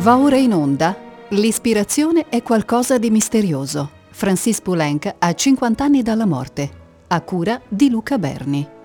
Va 0.00 0.16
ora 0.16 0.38
in 0.38 0.54
onda. 0.54 0.96
L'ispirazione 1.28 2.24
è 2.30 2.42
qualcosa 2.42 2.96
di 2.96 3.10
misterioso. 3.10 3.90
Francis 4.08 4.62
Poulenc 4.62 5.14
ha 5.18 5.34
50 5.34 5.84
anni 5.84 6.02
dalla 6.02 6.24
morte. 6.24 6.70
A 7.08 7.20
cura 7.20 7.60
di 7.68 7.90
Luca 7.90 8.16
Berni. 8.16 8.79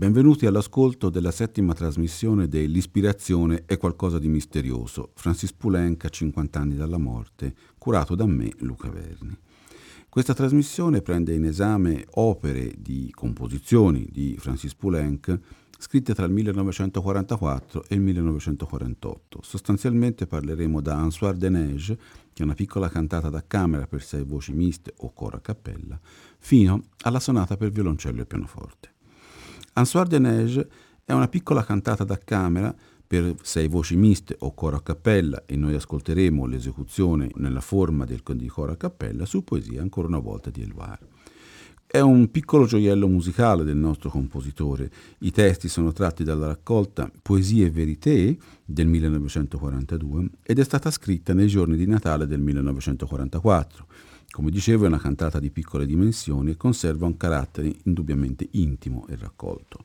Benvenuti 0.00 0.46
all'ascolto 0.46 1.10
della 1.10 1.30
settima 1.30 1.74
trasmissione 1.74 2.48
dell'Ispirazione 2.48 3.64
è 3.66 3.76
qualcosa 3.76 4.18
di 4.18 4.28
misterioso, 4.28 5.10
Francis 5.12 5.52
Poulenc 5.52 6.06
a 6.06 6.08
50 6.08 6.58
anni 6.58 6.74
dalla 6.74 6.96
morte, 6.96 7.54
curato 7.76 8.14
da 8.14 8.24
me, 8.24 8.50
Luca 8.60 8.88
Verni. 8.88 9.36
Questa 10.08 10.32
trasmissione 10.32 11.02
prende 11.02 11.34
in 11.34 11.44
esame 11.44 12.06
opere 12.12 12.72
di 12.78 13.12
composizioni 13.14 14.08
di 14.10 14.36
Francis 14.38 14.74
Poulenc 14.74 15.38
scritte 15.76 16.14
tra 16.14 16.24
il 16.24 16.32
1944 16.32 17.84
e 17.86 17.94
il 17.94 18.00
1948. 18.00 19.40
Sostanzialmente 19.42 20.26
parleremo 20.26 20.80
da 20.80 20.96
Un 20.96 21.12
soir 21.12 21.36
de 21.36 21.50
neige, 21.50 21.98
che 22.32 22.40
è 22.40 22.44
una 22.44 22.54
piccola 22.54 22.88
cantata 22.88 23.28
da 23.28 23.44
camera 23.46 23.86
per 23.86 24.02
sei 24.02 24.24
voci 24.24 24.52
miste 24.54 24.94
o 24.96 25.12
coro 25.12 25.36
a 25.36 25.40
cappella, 25.40 26.00
fino 26.38 26.84
alla 27.02 27.20
sonata 27.20 27.58
per 27.58 27.68
violoncello 27.68 28.22
e 28.22 28.24
pianoforte. 28.24 28.94
Un 29.72 29.86
soir 29.86 30.06
de 30.06 30.18
neige 30.18 30.68
è 31.04 31.12
una 31.12 31.28
piccola 31.28 31.64
cantata 31.64 32.04
da 32.04 32.18
camera 32.18 32.74
per 33.06 33.34
sei 33.42 33.66
voci 33.66 33.96
miste 33.96 34.36
o 34.40 34.52
coro 34.52 34.76
a 34.76 34.82
cappella 34.82 35.44
e 35.46 35.56
noi 35.56 35.74
ascolteremo 35.74 36.46
l'esecuzione 36.46 37.30
nella 37.36 37.60
forma 37.60 38.04
del, 38.04 38.22
di 38.34 38.46
coro 38.46 38.72
a 38.72 38.76
cappella 38.76 39.24
su 39.24 39.42
poesia 39.42 39.80
ancora 39.80 40.08
una 40.08 40.18
volta 40.18 40.50
di 40.50 40.62
Eluard. 40.62 41.06
È 41.86 41.98
un 41.98 42.30
piccolo 42.30 42.66
gioiello 42.66 43.08
musicale 43.08 43.64
del 43.64 43.76
nostro 43.76 44.10
compositore. 44.10 44.90
I 45.20 45.32
testi 45.32 45.66
sono 45.68 45.92
tratti 45.92 46.22
dalla 46.22 46.46
raccolta 46.46 47.10
Poesie 47.20 47.66
e 47.66 47.70
Verité 47.70 48.36
del 48.64 48.86
1942 48.86 50.28
ed 50.42 50.60
è 50.60 50.64
stata 50.64 50.90
scritta 50.92 51.34
nei 51.34 51.48
giorni 51.48 51.76
di 51.76 51.86
Natale 51.86 52.26
del 52.26 52.40
1944. 52.40 53.86
Come 54.30 54.50
dicevo 54.50 54.84
è 54.84 54.88
una 54.88 54.98
cantata 54.98 55.40
di 55.40 55.50
piccole 55.50 55.86
dimensioni 55.86 56.52
e 56.52 56.56
conserva 56.56 57.04
un 57.04 57.16
carattere 57.16 57.74
indubbiamente 57.84 58.46
intimo 58.52 59.06
e 59.08 59.16
raccolto. 59.16 59.84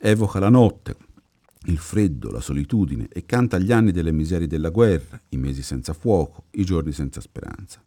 Evoca 0.00 0.38
la 0.38 0.48
notte, 0.48 0.96
il 1.66 1.76
freddo, 1.76 2.30
la 2.30 2.40
solitudine 2.40 3.08
e 3.12 3.26
canta 3.26 3.58
gli 3.58 3.72
anni 3.72 3.92
delle 3.92 4.10
miserie 4.10 4.46
della 4.46 4.70
guerra, 4.70 5.20
i 5.30 5.36
mesi 5.36 5.62
senza 5.62 5.92
fuoco, 5.92 6.44
i 6.52 6.64
giorni 6.64 6.92
senza 6.92 7.20
speranza. 7.20 7.82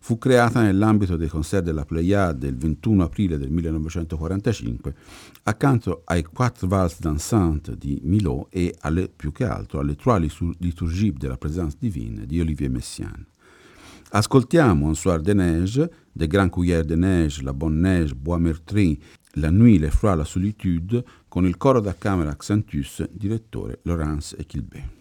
Fu 0.00 0.16
creata 0.16 0.62
nell'ambito 0.62 1.16
dei 1.16 1.28
concert 1.28 1.64
della 1.64 1.84
Pléiade 1.84 2.46
il 2.46 2.56
21 2.56 3.02
aprile 3.02 3.36
del 3.36 3.50
1945 3.50 4.94
accanto 5.44 6.02
ai 6.04 6.22
Quatre 6.22 6.68
Vals 6.68 7.00
Dansantes 7.00 7.74
di 7.74 7.98
Milot 8.04 8.46
e 8.50 8.76
alle, 8.80 9.08
più 9.08 9.32
che 9.32 9.44
altro 9.44 9.80
alle 9.80 9.96
Trois 9.96 10.20
Liturgies 10.58 11.14
della 11.14 11.36
Présence 11.36 11.76
Divine 11.80 12.26
di 12.26 12.38
Olivier 12.38 12.70
Messiaen. 12.70 13.26
Ascoltiamo 14.10 14.86
Un 14.86 14.94
soir 14.94 15.20
de 15.20 15.34
neige, 15.34 15.90
De 16.12 16.26
Grand 16.26 16.48
Cuillère 16.48 16.84
de 16.84 16.96
Neige, 16.96 17.42
La 17.42 17.52
Bonne 17.52 17.82
Neige, 17.82 18.14
Bois 18.14 18.38
Meurtri, 18.38 18.98
La 19.34 19.50
Nuit, 19.50 19.78
Le 19.78 19.90
Froid, 19.90 20.16
La 20.16 20.24
Solitude, 20.24 21.04
con 21.28 21.44
il 21.44 21.58
coro 21.58 21.80
da 21.80 21.94
camera 21.94 22.30
Accentus, 22.30 23.06
direttore 23.12 23.80
Laurence 23.82 24.34
Equilbé. 24.38 24.97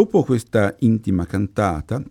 Dopo 0.00 0.24
questa 0.24 0.74
intima 0.78 1.26
cantata 1.26 2.02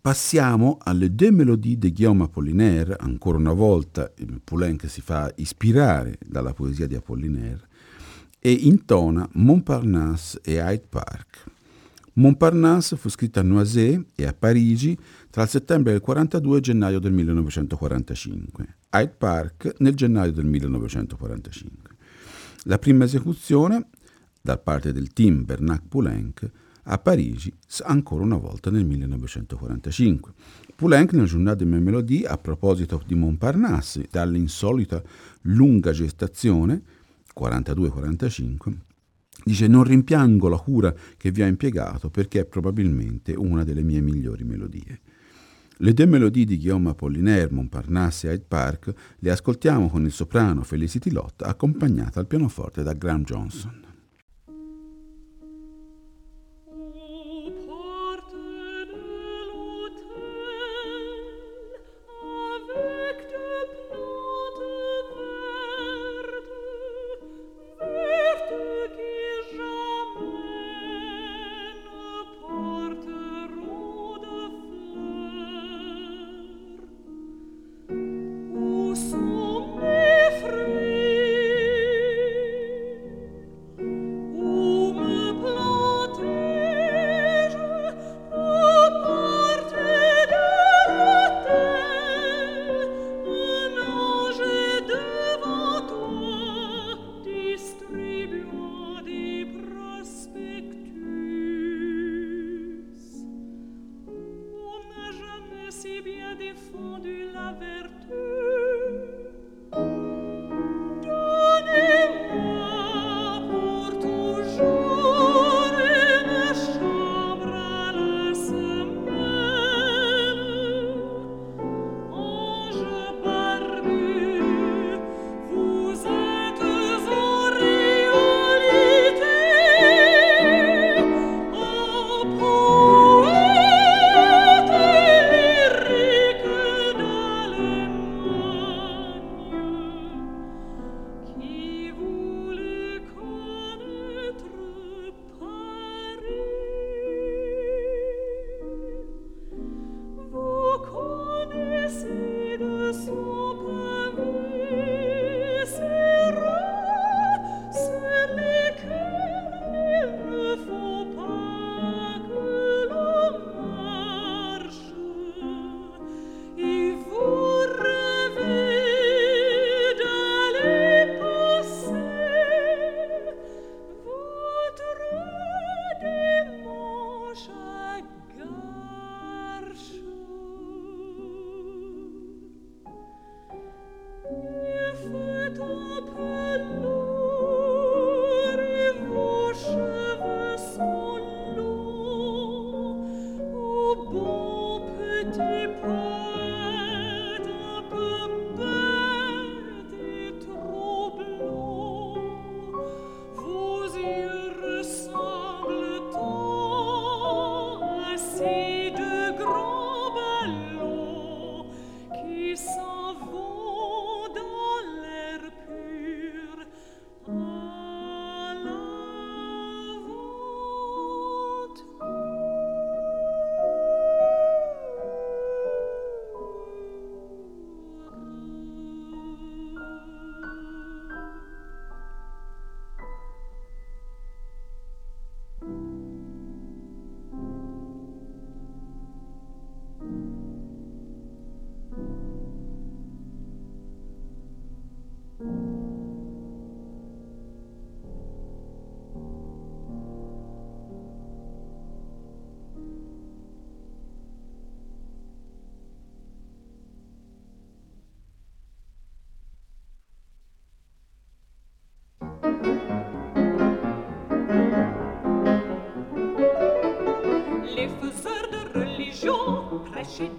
passiamo 0.00 0.78
alle 0.80 1.12
deux 1.12 1.32
mélodies 1.32 1.76
di 1.76 1.92
Guillaume 1.92 2.22
Apollinaire, 2.22 2.94
ancora 3.00 3.36
una 3.36 3.52
volta 3.52 4.12
Poulenc 4.44 4.88
si 4.88 5.00
fa 5.00 5.32
ispirare 5.34 6.18
dalla 6.24 6.52
poesia 6.52 6.86
di 6.86 6.94
Apollinaire 6.94 7.66
e 8.38 8.52
intona 8.52 9.28
Montparnasse 9.32 10.38
e 10.40 10.58
Hyde 10.58 10.86
Park. 10.88 11.44
Montparnasse 12.12 12.96
fu 12.96 13.08
scritta 13.08 13.40
a 13.40 13.42
Noisy 13.42 14.06
e 14.14 14.24
a 14.24 14.32
Parigi 14.32 14.96
tra 15.28 15.42
il 15.42 15.48
settembre 15.48 15.90
del 15.90 16.02
42 16.02 16.54
e 16.54 16.56
il 16.58 16.62
gennaio 16.62 17.00
del 17.00 17.12
1945, 17.12 18.76
Hyde 18.92 19.14
Park 19.18 19.74
nel 19.78 19.96
gennaio 19.96 20.30
del 20.30 20.44
1945. 20.44 21.90
La 22.66 22.78
prima 22.78 23.02
esecuzione, 23.02 23.88
da 24.40 24.56
parte 24.58 24.92
del 24.92 25.12
team 25.12 25.44
Bernac-Poulenc, 25.44 26.50
a 26.88 26.98
Parigi 26.98 27.52
ancora 27.84 28.22
una 28.22 28.36
volta 28.36 28.70
nel 28.70 28.84
1945. 28.84 30.32
Poulenc 30.74 31.12
nel 31.12 31.26
Journal 31.26 31.56
de 31.56 31.64
mes 31.64 31.80
Mélodies 31.80 32.26
a 32.26 32.36
proposito 32.36 33.02
di 33.06 33.14
Montparnasse, 33.14 34.08
dall'insolita 34.10 35.02
lunga 35.42 35.92
gestazione, 35.92 36.82
42-45, 37.38 38.72
dice 39.44 39.66
non 39.66 39.84
rimpiango 39.84 40.48
la 40.48 40.58
cura 40.58 40.94
che 41.16 41.30
vi 41.30 41.42
ha 41.42 41.46
impiegato 41.46 42.10
perché 42.10 42.40
è 42.40 42.44
probabilmente 42.44 43.32
una 43.32 43.64
delle 43.64 43.82
mie 43.82 44.00
migliori 44.00 44.44
melodie. 44.44 45.00
Le 45.78 45.92
due 45.92 46.06
melodie 46.06 46.46
di 46.46 46.56
Guillaume 46.56 46.90
Apollinaire, 46.90 47.52
Montparnasse 47.52 48.28
e 48.28 48.32
Hyde 48.34 48.44
Park 48.48 48.92
le 49.18 49.30
ascoltiamo 49.30 49.90
con 49.90 50.04
il 50.04 50.12
soprano 50.12 50.62
Felicity 50.62 51.10
Lott 51.10 51.42
accompagnata 51.42 52.18
al 52.18 52.26
pianoforte 52.26 52.82
da 52.82 52.94
Graham 52.94 53.24
Johnson. 53.24 53.85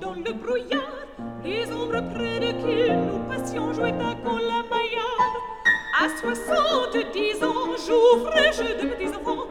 Dans 0.01 0.13
le 0.13 0.33
brouillard, 0.33 1.05
les 1.43 1.71
ombres 1.71 2.01
près 2.13 2.39
de 2.39 2.51
qui 2.61 2.89
nous 2.89 3.19
passions 3.29 3.73
jouer 3.73 3.89
à 3.89 4.15
la 4.15 4.63
maillard. 4.69 5.35
À 5.99 6.09
soixante-dix 6.19 7.43
ans, 7.43 7.75
joue 7.85 8.25
fraîche 8.25 8.57
de 8.57 8.87
petits 8.87 9.15
enfants, 9.15 9.46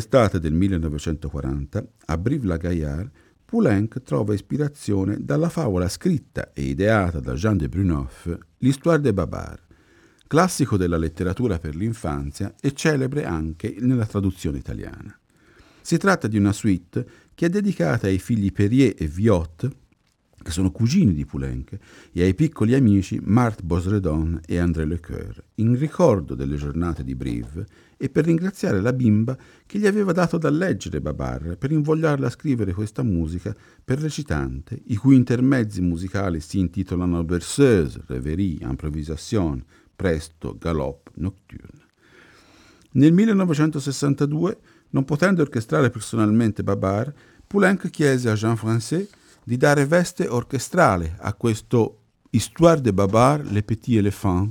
l'estate 0.00 0.40
del 0.40 0.54
1940, 0.54 1.86
a 2.06 2.16
Brive-la-Gaillarde, 2.16 3.10
Poulenc 3.44 4.02
trova 4.02 4.32
ispirazione 4.32 5.18
dalla 5.20 5.50
favola 5.50 5.88
scritta 5.88 6.52
e 6.54 6.62
ideata 6.62 7.20
da 7.20 7.34
Jean 7.34 7.58
de 7.58 7.68
Brunoff, 7.68 8.34
L'Histoire 8.58 9.02
de 9.02 9.12
Babar, 9.12 9.60
classico 10.26 10.78
della 10.78 10.96
letteratura 10.96 11.58
per 11.58 11.74
l'infanzia 11.74 12.54
e 12.60 12.72
celebre 12.72 13.24
anche 13.24 13.76
nella 13.80 14.06
traduzione 14.06 14.56
italiana. 14.56 15.14
Si 15.82 15.98
tratta 15.98 16.28
di 16.28 16.38
una 16.38 16.52
suite 16.52 17.06
che 17.34 17.46
è 17.46 17.48
dedicata 17.50 18.06
ai 18.06 18.18
figli 18.18 18.52
Perrier 18.52 18.94
e 18.96 19.06
Viot, 19.06 19.68
che 20.42 20.50
sono 20.50 20.70
cugini 20.70 21.12
di 21.12 21.26
Poulenc, 21.26 21.76
e 22.12 22.22
ai 22.22 22.34
piccoli 22.34 22.74
amici 22.74 23.20
Marthe 23.22 23.62
Bosredon 23.64 24.40
e 24.46 24.58
André 24.58 24.86
Lecoeur, 24.86 25.44
in 25.56 25.76
ricordo 25.78 26.34
delle 26.34 26.56
giornate 26.56 27.04
di 27.04 27.14
Brive 27.14 27.66
e 28.02 28.08
per 28.08 28.24
ringraziare 28.24 28.80
la 28.80 28.94
bimba 28.94 29.36
che 29.66 29.78
gli 29.78 29.86
aveva 29.86 30.12
dato 30.12 30.38
da 30.38 30.48
leggere 30.48 31.02
Babar 31.02 31.58
per 31.58 31.70
invogliarla 31.70 32.28
a 32.28 32.30
scrivere 32.30 32.72
questa 32.72 33.02
musica 33.02 33.54
per 33.84 33.98
recitante, 33.98 34.80
i 34.86 34.96
cui 34.96 35.16
intermezzi 35.16 35.82
musicali 35.82 36.40
si 36.40 36.60
intitolano 36.60 37.22
Berceuse, 37.24 38.00
Reverie, 38.06 38.56
Improvisation, 38.62 39.62
Presto, 39.94 40.56
Galop, 40.58 41.10
Nocturne. 41.16 41.88
Nel 42.92 43.12
1962, 43.12 44.58
non 44.90 45.04
potendo 45.04 45.42
orchestrare 45.42 45.90
personalmente 45.90 46.62
Babar, 46.62 47.12
Poulenc 47.46 47.90
chiese 47.90 48.30
a 48.30 48.34
Jean 48.34 48.56
Francais 48.56 49.10
di 49.44 49.58
dare 49.58 49.84
veste 49.84 50.26
orchestrale 50.26 51.16
a 51.18 51.34
questo 51.34 51.98
Histoire 52.30 52.80
de 52.80 52.94
Babar, 52.94 53.44
Le 53.44 53.62
Petit 53.62 53.98
Éléphant, 53.98 54.50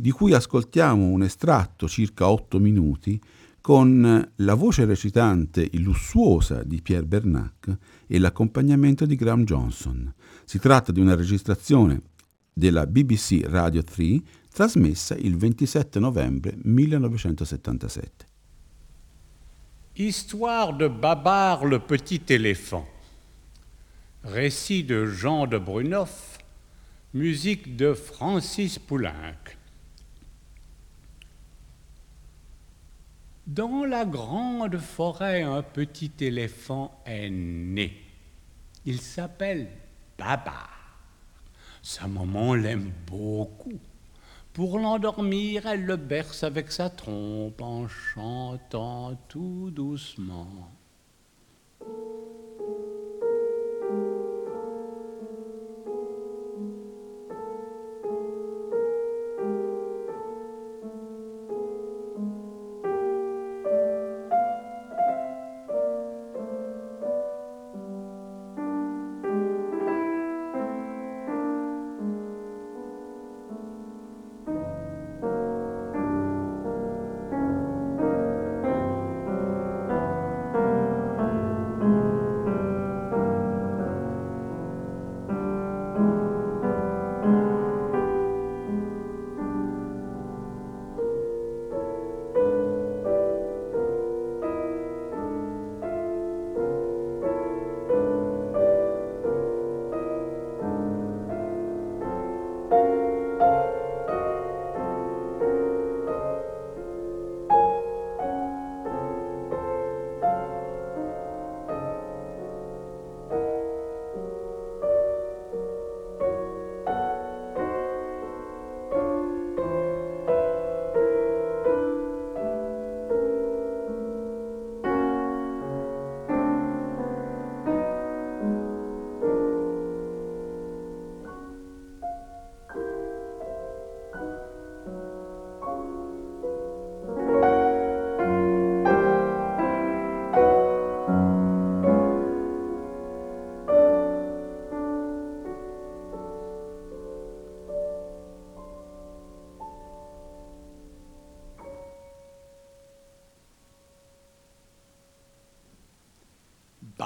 di 0.00 0.12
cui 0.12 0.32
ascoltiamo 0.32 1.06
un 1.06 1.24
estratto 1.24 1.88
circa 1.88 2.30
otto 2.30 2.60
minuti 2.60 3.20
con 3.60 4.30
la 4.36 4.54
voce 4.54 4.84
recitante 4.84 5.68
lussuosa 5.72 6.62
di 6.62 6.80
Pierre 6.80 7.04
Bernac 7.04 7.76
e 8.06 8.18
l'accompagnamento 8.20 9.04
di 9.06 9.16
Graham 9.16 9.42
Johnson. 9.42 10.14
Si 10.44 10.60
tratta 10.60 10.92
di 10.92 11.00
una 11.00 11.16
registrazione 11.16 12.00
della 12.52 12.86
BBC 12.86 13.40
Radio 13.46 13.82
3 13.82 14.22
trasmessa 14.52 15.16
il 15.16 15.36
27 15.36 15.98
novembre 15.98 16.56
1977. 16.62 18.26
Histoire 19.94 20.76
de 20.76 20.88
Babar 20.88 21.64
le 21.64 21.80
petit 21.80 22.22
éléphant. 22.28 22.86
Récit 24.22 24.84
de 24.84 25.06
Jean 25.06 25.48
de 25.48 25.58
Brunoff. 25.58 26.38
Musique 27.14 27.74
de 27.74 27.94
Francis 27.94 28.78
Poulenc. 28.78 29.57
Dans 33.48 33.86
la 33.86 34.04
grande 34.04 34.76
forêt, 34.76 35.40
un 35.40 35.62
petit 35.62 36.12
éléphant 36.20 37.00
est 37.06 37.30
né. 37.30 37.96
Il 38.84 39.00
s'appelle 39.00 39.68
Baba. 40.18 40.68
Sa 41.82 42.06
maman 42.08 42.52
l'aime 42.52 42.92
beaucoup. 43.06 43.78
Pour 44.52 44.78
l'endormir, 44.78 45.66
elle 45.66 45.86
le 45.86 45.96
berce 45.96 46.42
avec 46.42 46.70
sa 46.70 46.90
trompe 46.90 47.62
en 47.62 47.88
chantant 47.88 49.16
tout 49.28 49.70
doucement. 49.70 50.68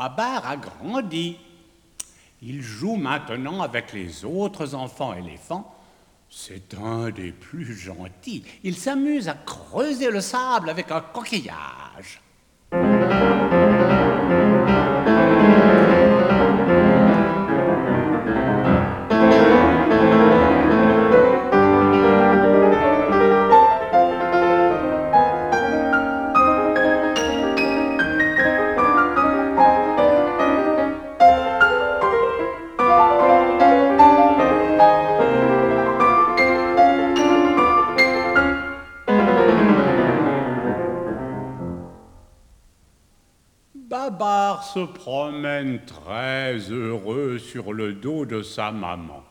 Babar 0.03 0.45
a 0.45 0.57
grandi. 0.57 1.39
Il 2.43 2.61
joue 2.61 2.97
maintenant 2.97 3.63
avec 3.63 3.93
les 3.93 4.25
autres 4.25 4.75
enfants 4.75 5.15
éléphants. 5.15 5.73
C'est 6.29 6.75
un 6.75 7.11
des 7.11 7.31
plus 7.31 7.73
gentils. 7.73 8.43
Il 8.65 8.77
s'amuse 8.77 9.29
à 9.29 9.35
creuser 9.35 10.11
le 10.11 10.21
sable 10.21 10.71
avec 10.71 10.91
un 10.91 11.03
coquillage. 11.03 12.21
Sa 48.43 48.71
maman. 48.71 49.22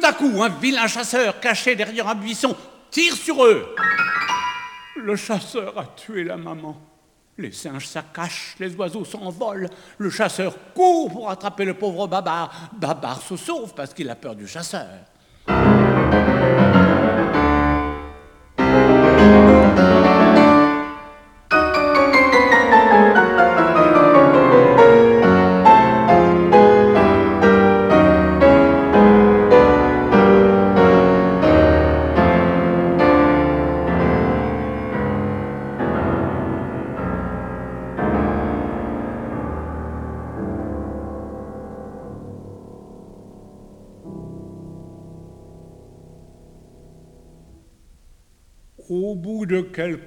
Tout 0.00 0.06
à 0.06 0.12
coup, 0.14 0.42
un 0.42 0.48
vilain 0.48 0.86
chasseur 0.86 1.40
caché 1.40 1.76
derrière 1.76 2.08
un 2.08 2.14
buisson 2.14 2.56
tire 2.90 3.14
sur 3.14 3.44
eux. 3.44 3.74
Le 4.96 5.14
chasseur 5.14 5.78
a 5.78 5.84
tué 5.94 6.24
la 6.24 6.38
maman. 6.38 6.80
Les 7.36 7.52
singes 7.52 7.86
s'accachent, 7.86 8.54
les 8.58 8.74
oiseaux 8.76 9.04
s'envolent. 9.04 9.68
Le 9.98 10.08
chasseur 10.08 10.54
court 10.72 11.10
pour 11.10 11.28
attraper 11.28 11.66
le 11.66 11.74
pauvre 11.74 12.06
Babar. 12.06 12.70
Babar 12.72 13.20
se 13.20 13.36
sauve 13.36 13.74
parce 13.74 13.92
qu'il 13.92 14.08
a 14.08 14.14
peur 14.14 14.34
du 14.34 14.46
chasseur. 14.46 14.88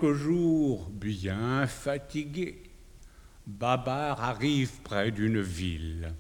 Quelques 0.04 0.14
jours, 0.16 0.90
bien 0.90 1.66
fatigué, 1.66 2.62
Babar 3.46 4.22
arrive 4.22 4.82
près 4.84 5.12
d'une 5.12 5.42
ville. 5.42 6.14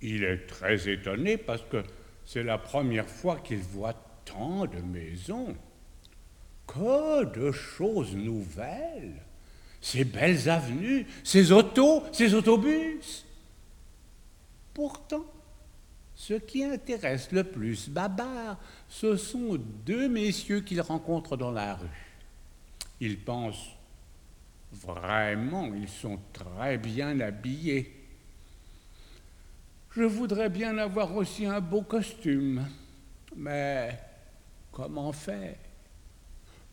Il 0.00 0.24
est 0.24 0.46
très 0.46 0.88
étonné 0.88 1.36
parce 1.36 1.62
que 1.62 1.82
c'est 2.24 2.42
la 2.42 2.58
première 2.58 3.08
fois 3.08 3.38
qu'il 3.38 3.58
voit 3.58 3.94
tant 4.24 4.66
de 4.66 4.80
maisons. 4.80 5.56
Que 6.66 7.24
de 7.24 7.52
choses 7.52 8.14
nouvelles 8.14 9.22
Ces 9.80 10.04
belles 10.04 10.48
avenues, 10.48 11.06
ces 11.24 11.52
autos, 11.52 12.02
ces 12.12 12.34
autobus. 12.34 13.24
Pourtant, 14.74 15.24
ce 16.14 16.34
qui 16.34 16.64
intéresse 16.64 17.30
le 17.32 17.44
plus 17.44 17.88
Babar, 17.88 18.58
ce 18.88 19.16
sont 19.16 19.56
deux 19.86 20.08
messieurs 20.08 20.60
qu'il 20.60 20.80
rencontre 20.80 21.36
dans 21.36 21.52
la 21.52 21.76
rue. 21.76 22.07
Il 23.00 23.18
pense 23.18 23.70
vraiment, 24.72 25.72
ils 25.74 25.88
sont 25.88 26.18
très 26.32 26.78
bien 26.78 27.18
habillés. 27.20 27.94
Je 29.90 30.02
voudrais 30.02 30.48
bien 30.48 30.76
avoir 30.78 31.14
aussi 31.16 31.46
un 31.46 31.60
beau 31.60 31.82
costume, 31.82 32.66
mais 33.36 33.98
comment 34.70 35.12
faire? 35.12 35.56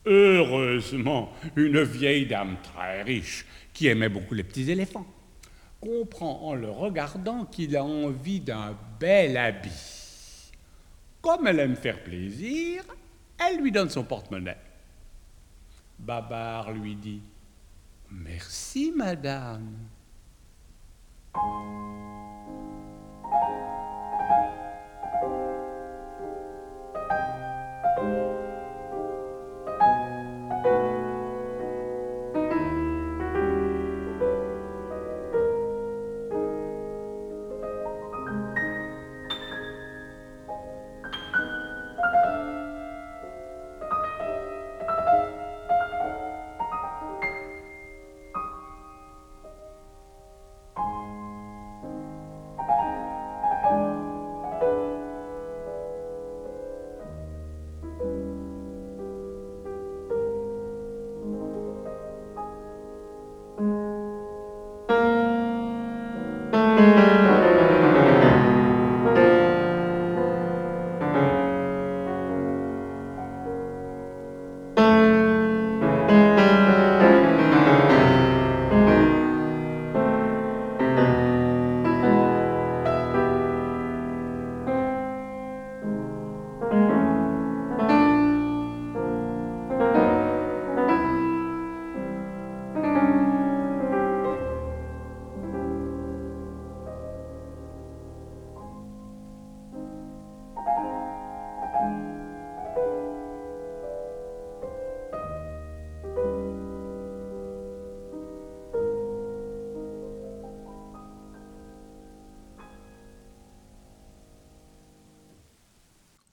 Heureusement, 0.05 1.31
une 1.55 1.81
vieille 1.81 2.27
dame 2.27 2.57
très 2.61 3.01
riche 3.01 3.45
qui 3.73 3.88
aimait 3.88 4.09
beaucoup 4.09 4.35
les 4.35 4.43
petits 4.43 4.69
éléphants 4.69 5.07
comprend 5.85 6.41
en 6.47 6.55
le 6.55 6.69
regardant 6.69 7.45
qu'il 7.45 7.75
a 7.77 7.83
envie 7.83 8.39
d'un 8.39 8.75
bel 8.99 9.38
habit. 9.38 10.51
Comme 11.21 11.47
elle 11.47 11.59
aime 11.59 11.75
faire 11.75 12.03
plaisir, 12.03 12.83
elle 13.38 13.61
lui 13.61 13.71
donne 13.71 13.89
son 13.89 14.03
porte-monnaie. 14.03 14.57
Babar 15.99 16.71
lui 16.71 16.95
dit 16.95 17.21
Merci, 18.12 18.91
madame. 18.95 19.75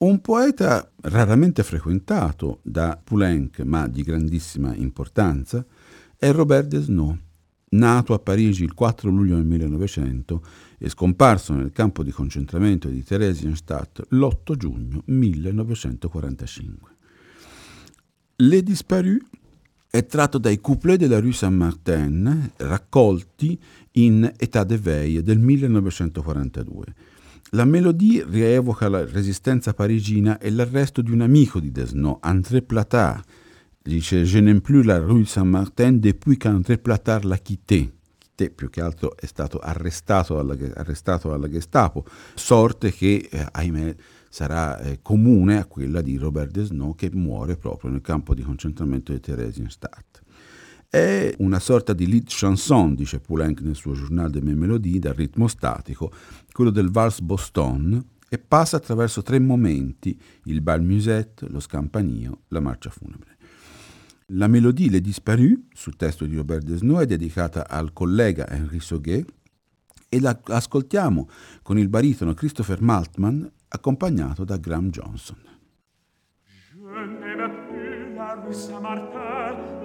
Un 0.03 0.19
poeta 0.19 0.91
raramente 1.03 1.63
frequentato 1.63 2.59
da 2.61 2.99
Poulenc, 3.01 3.59
ma 3.59 3.87
di 3.87 4.03
grandissima 4.03 4.75
importanza, 4.75 5.65
è 6.17 6.29
Robert 6.29 6.67
Desnos, 6.67 7.15
nato 7.69 8.13
a 8.13 8.19
Parigi 8.19 8.65
il 8.65 8.73
4 8.73 9.09
luglio 9.09 9.37
del 9.37 9.45
1900 9.45 10.43
e 10.77 10.89
scomparso 10.89 11.53
nel 11.53 11.71
campo 11.71 12.03
di 12.03 12.11
concentramento 12.11 12.89
di 12.89 13.01
Theresienstadt 13.01 14.07
l'8 14.09 14.57
giugno 14.57 15.03
1945. 15.05 16.91
Les 18.35 18.61
Disparus 18.61 19.21
è 19.89 20.05
tratto 20.05 20.37
dai 20.37 20.59
couplets 20.59 20.99
della 20.99 21.21
Rue 21.21 21.31
Saint-Martin 21.31 22.51
raccolti 22.57 23.57
in 23.91 24.29
État 24.35 24.65
de 24.65 24.77
veille 24.77 25.23
del 25.23 25.39
1942. 25.39 27.12
La 27.55 27.65
melodie 27.65 28.25
rievoca 28.27 28.89
la 28.89 29.05
resistenza 29.05 29.75
parigina 29.75 30.39
e 30.39 30.49
l'arresto 30.49 31.03
di 31.03 31.11
un 31.11 31.21
amico 31.21 31.59
di 31.59 31.71
Desno, 31.71 32.17
André 32.19 32.63
Platard, 32.63 33.23
dice 33.79 34.23
Je 34.23 34.39
n'aime 34.39 34.59
plus 34.59 34.83
la 34.83 34.97
rue 34.97 35.23
Saint-Martin 35.23 35.99
depuis 35.99 36.35
qu'André 36.35 36.79
Platard 36.79 37.25
l'a 37.25 37.37
quitté. 37.37 37.93
Quitté 38.17 38.49
più 38.49 38.71
che 38.71 38.81
altro 38.81 39.15
è 39.15 39.27
stato 39.27 39.59
arrestato 39.59 40.39
alla, 40.39 40.57
arrestato 40.73 41.31
alla 41.31 41.47
Gestapo, 41.47 42.05
sorte 42.33 42.91
che, 42.91 43.29
eh, 43.29 43.45
ahimè, 43.51 43.95
sarà 44.29 44.79
eh, 44.79 44.99
comune 45.03 45.59
a 45.59 45.65
quella 45.65 46.01
di 46.01 46.17
Robert 46.17 46.49
Desno 46.49 46.95
che 46.95 47.11
muore 47.13 47.55
proprio 47.55 47.91
nel 47.91 48.01
campo 48.01 48.33
di 48.33 48.41
concentramento 48.41 49.11
di 49.11 49.19
Theresienstadt. 49.19 50.22
È 50.93 51.33
una 51.39 51.57
sorta 51.57 51.91
di 51.91 52.07
lead 52.07 52.25
chanson, 52.27 52.93
dice 52.93 53.19
Poulenc 53.19 53.61
nel 53.61 53.73
suo 53.73 53.93
Journal 53.93 54.29
de 54.29 54.41
mes 54.41 54.53
mélodies, 54.53 54.99
dal 54.99 55.15
ritmo 55.15 55.47
statico, 55.47 56.11
quello 56.51 56.69
del 56.69 56.91
Vals 56.91 57.19
Boston, 57.21 57.99
e 58.29 58.37
passa 58.37 58.77
attraverso 58.77 59.23
tre 59.23 59.39
momenti, 59.39 60.15
il 60.43 60.61
bal 60.61 60.83
musette, 60.83 61.47
lo 61.49 61.59
scampanio, 61.59 62.41
la 62.49 62.59
marcia 62.59 62.91
funebre. 62.91 63.37
La 64.27 64.45
mélodie 64.45 64.91
Les 64.91 65.01
Disparus, 65.01 65.61
sul 65.73 65.95
testo 65.95 66.25
di 66.25 66.35
Robert 66.35 66.63
Desno, 66.63 66.99
è 66.99 67.07
dedicata 67.07 67.67
al 67.67 67.91
collega 67.91 68.47
Henri 68.47 68.79
Sauguet 68.79 69.27
e 70.07 70.19
la 70.19 70.39
ascoltiamo 70.43 71.27
con 71.63 71.79
il 71.79 71.89
baritono 71.89 72.35
Christopher 72.35 72.83
Maltman 72.83 73.51
accompagnato 73.69 74.43
da 74.43 74.57
Graham 74.57 74.91
Johnson. 74.91 75.41
Je 78.45 79.82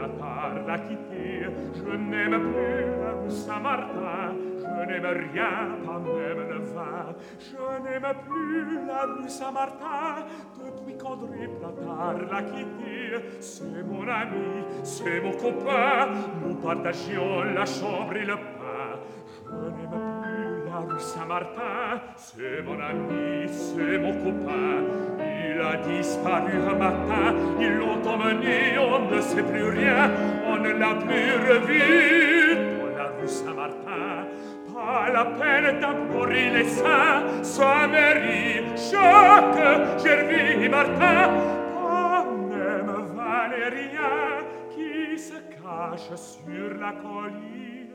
la 0.00 0.08
tare, 0.08 0.66
la 0.66 0.78
quitter. 0.78 1.46
Je 1.74 1.96
n'aime 1.96 2.52
plus 2.52 2.84
la 3.02 3.12
rue 3.20 3.30
Saint-Martin, 3.30 4.34
je 4.58 4.86
n'aime 4.88 5.06
rien, 5.32 5.54
pas 5.84 5.98
même 5.98 6.48
le 6.48 6.58
vin. 6.72 7.14
Je 7.38 7.82
n'aime 7.84 8.12
plus 8.26 8.86
la 8.86 9.02
rue 9.02 9.28
Saint-Martin, 9.28 10.26
depuis 10.58 10.96
qu'André 10.96 11.48
Platard 11.58 12.16
l'a 12.30 12.42
quitter. 12.42 13.40
C'est 13.40 13.82
mon 13.84 14.08
ami, 14.08 14.64
c'est 14.82 15.20
mon 15.20 15.32
copain, 15.32 16.08
nous 16.44 16.54
partagions 16.54 17.42
la 17.54 17.66
chambre 17.66 18.16
et 18.16 18.24
le 18.24 18.36
pain. 18.36 18.98
Je 19.46 19.52
n'aime 19.52 19.96
plus 20.22 20.70
la 20.70 20.78
rue 20.78 21.00
Saint-Martin, 21.00 22.00
c'est 22.16 22.62
mon 22.62 22.80
ami, 22.80 23.48
c'est 23.48 23.98
mon 23.98 24.12
copain. 24.12 25.29
Elle 25.60 25.66
a 25.66 25.76
disparu 25.76 26.52
un 26.58 26.74
matin, 26.74 27.34
ils 27.60 27.74
l'ont 27.74 28.02
emmenée, 28.06 28.78
on 28.78 29.10
ne 29.10 29.20
sait 29.20 29.42
plus 29.42 29.64
rien, 29.64 30.10
on 30.46 30.56
ne 30.56 30.70
l'a 30.70 30.94
plus 30.94 31.32
revu 31.50 32.54
dans 32.78 32.96
la 32.96 33.08
rue 33.08 33.28
Saint-Martin. 33.28 34.26
Pas 34.72 35.10
la 35.12 35.24
peine 35.26 35.80
d'implorer 35.80 36.50
les 36.50 36.64
saints, 36.64 37.42
Saint 37.42 37.88
Marie, 37.88 38.62
choc 38.74 40.02
Gervais 40.02 40.64
et 40.64 40.68
Martin, 40.70 41.28
pas 41.74 42.24
même 42.24 42.92
Valérien 43.14 44.46
qui 44.70 45.18
se 45.18 45.34
cache 45.34 46.10
sur 46.16 46.74
la 46.80 46.92
colline. 46.92 47.88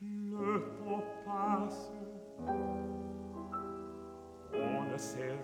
Le 0.00 0.60
temps 0.76 1.04
passe, 1.24 1.92
on 4.54 4.92
ne 4.92 4.96
sait 4.96 5.37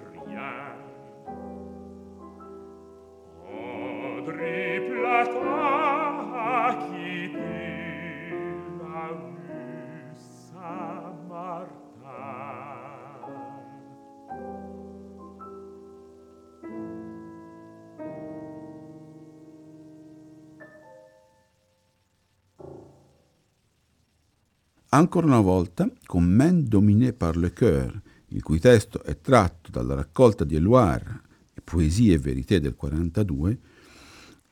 Ancora 24.95 25.27
una 25.27 25.41
volta, 25.41 25.91
con 26.07 26.23
Men 26.23 26.69
dominé 26.69 27.13
par 27.13 27.37
le 27.37 27.53
cœur, 27.53 28.01
il 28.29 28.45
cui 28.45 28.61
testo 28.61 29.03
è 29.03 29.21
tratto 29.21 29.64
dalla 29.81 29.95
raccolta 29.95 30.45
di 30.45 30.57
Eloire, 30.57 31.23
Poesie 31.63 32.15
e 32.15 32.19
Verité 32.19 32.61
del 32.61 32.75
42, 32.75 33.59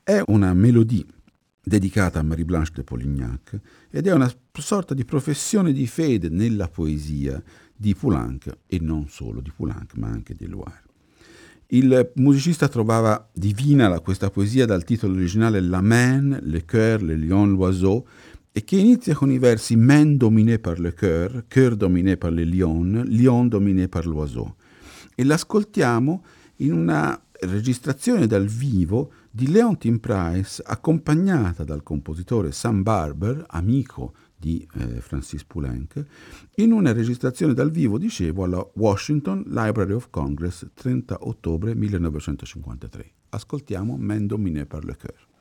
è 0.03 0.23
una 0.27 0.53
melodie 0.55 1.05
dedicata 1.65 2.19
a 2.19 2.23
Marie-Blanche 2.23 2.73
de 2.75 2.83
Polignac 2.83 3.61
ed 3.91 4.07
è 4.07 4.13
una 4.13 4.33
sorta 4.55 4.95
di 4.95 5.05
professione 5.05 5.73
di 5.73 5.87
fede 5.87 6.29
nella 6.29 6.69
poesia 6.69 7.41
di 7.75 7.95
Poulenc 7.95 8.51
e 8.67 8.79
non 8.81 9.09
solo 9.09 9.41
di 9.41 9.53
Poulenc 9.55 9.95
ma 9.95 10.09
anche 10.09 10.35
di 10.35 10.45
Eloire. 10.45 10.83
Il 11.69 12.13
musicista 12.17 12.69
trovava 12.69 13.31
divina 13.33 13.99
questa 14.01 14.29
poesia 14.29 14.67
dal 14.67 14.85
titolo 14.85 15.15
originale 15.15 15.61
La 15.61 15.81
main, 15.81 16.39
le 16.43 16.65
cœur, 16.67 17.01
le 17.03 17.17
lion, 17.17 17.53
l'oiseau 17.53 18.05
e 18.53 18.63
che 18.65 18.77
inizia 18.77 19.15
con 19.15 19.31
i 19.31 19.39
versi 19.39 19.77
main 19.77 20.19
dominé 20.19 20.59
par 20.59 20.79
le 20.79 20.93
cœur, 20.93 21.45
cœur 21.49 21.77
dominé 21.77 22.17
par 22.17 22.31
le 22.31 22.45
lion, 22.45 23.05
lion 23.07 23.47
dominé 23.49 23.89
par 23.89 24.07
l'oiseau. 24.07 24.55
E 25.23 25.25
l'ascoltiamo 25.25 26.25
in 26.57 26.73
una 26.73 27.17
registrazione 27.43 28.27
dal 28.27 28.47
vivo 28.47 29.13
di 29.31 29.49
Leontine 29.53 30.01
Price 30.01 30.61
accompagnata 30.67 31.63
dal 31.63 31.85
compositore 31.85 32.51
Sam 32.51 32.83
Barber, 32.83 33.45
amico 33.51 34.15
di 34.37 34.67
eh, 34.75 35.01
Francis 35.01 35.45
Poulenc, 35.45 36.05
in 36.57 36.73
una 36.73 36.93
registrazione 36.93 37.55
dal 37.55 37.71
vivo, 37.71 37.99
dicevo, 37.99 38.43
alla 38.43 38.69
Washington 38.75 39.45
Library 39.47 39.93
of 39.93 40.11
Congress 40.11 40.69
30 40.75 41.19
ottobre 41.21 41.77
1953. 41.77 43.13
Ascoltiamo 43.29 43.97
Men 43.97 44.27
dominé 44.27 44.67
par 44.67 44.83
le 44.83 44.97
cœur. 44.97 45.32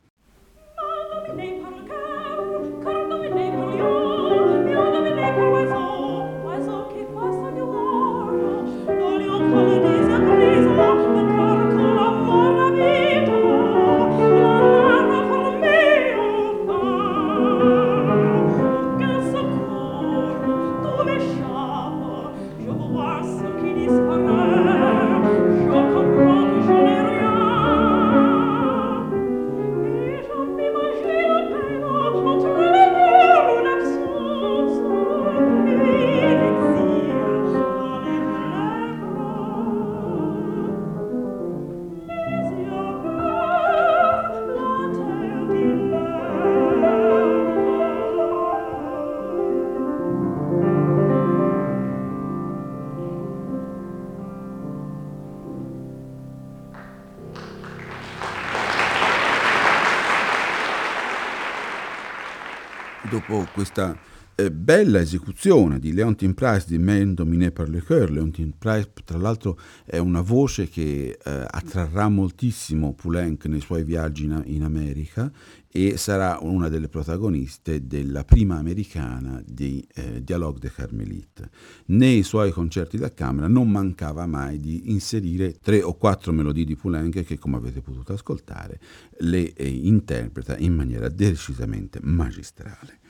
Dopo 63.32 63.48
questa 63.54 63.98
eh, 64.36 64.52
bella 64.52 65.00
esecuzione 65.00 65.80
di 65.80 65.94
Leontine 65.94 66.34
Price 66.34 66.66
di 66.68 66.78
Main 66.78 67.14
Dominé 67.14 67.52
par 67.52 67.70
le 67.70 67.82
Coeur. 67.82 68.12
Leontine 68.12 68.52
Price, 68.58 68.92
tra 69.06 69.18
l'altro, 69.18 69.58
è 69.86 70.00
una 70.00 70.20
voce 70.20 70.68
che 70.68 71.18
eh, 71.18 71.46
attrarrà 71.50 72.10
moltissimo 72.10 72.94
Poulenc 72.94 73.46
nei 73.46 73.62
suoi 73.62 73.86
viaggi 73.86 74.26
in, 74.26 74.42
in, 74.48 74.64
America 74.64 75.32
e 75.70 75.96
sarà 75.96 76.40
una 76.42 76.68
delle 76.68 76.90
protagoniste 76.90 77.88
della 77.88 78.26
prima 78.26 78.58
americana 78.58 79.42
di 79.46 79.88
eh, 79.94 80.22
Dialogue 80.22 80.60
de 80.60 80.74
Carmelite. 80.74 81.50
Nei 81.86 82.24
suoi 82.24 82.52
concerti 82.52 82.98
da 82.98 83.14
camera 83.14 83.48
non 83.48 83.72
mancava 83.72 84.26
mai 84.26 84.60
di 84.60 84.92
inserire 84.92 85.54
tre 85.62 85.82
o 85.82 85.96
quattro 85.96 86.34
melodie 86.34 86.66
di 86.66 86.76
Poulenc 86.76 87.24
che, 87.24 87.40
come 87.40 87.56
avete 87.56 87.80
potuto 87.80 88.12
ascoltare, 88.12 88.78
le 89.20 89.54
eh, 89.54 89.70
interpreta 89.70 90.58
in 90.58 90.74
maniera 90.74 91.08
decisamente 91.08 92.00
magistrale. 92.02 93.01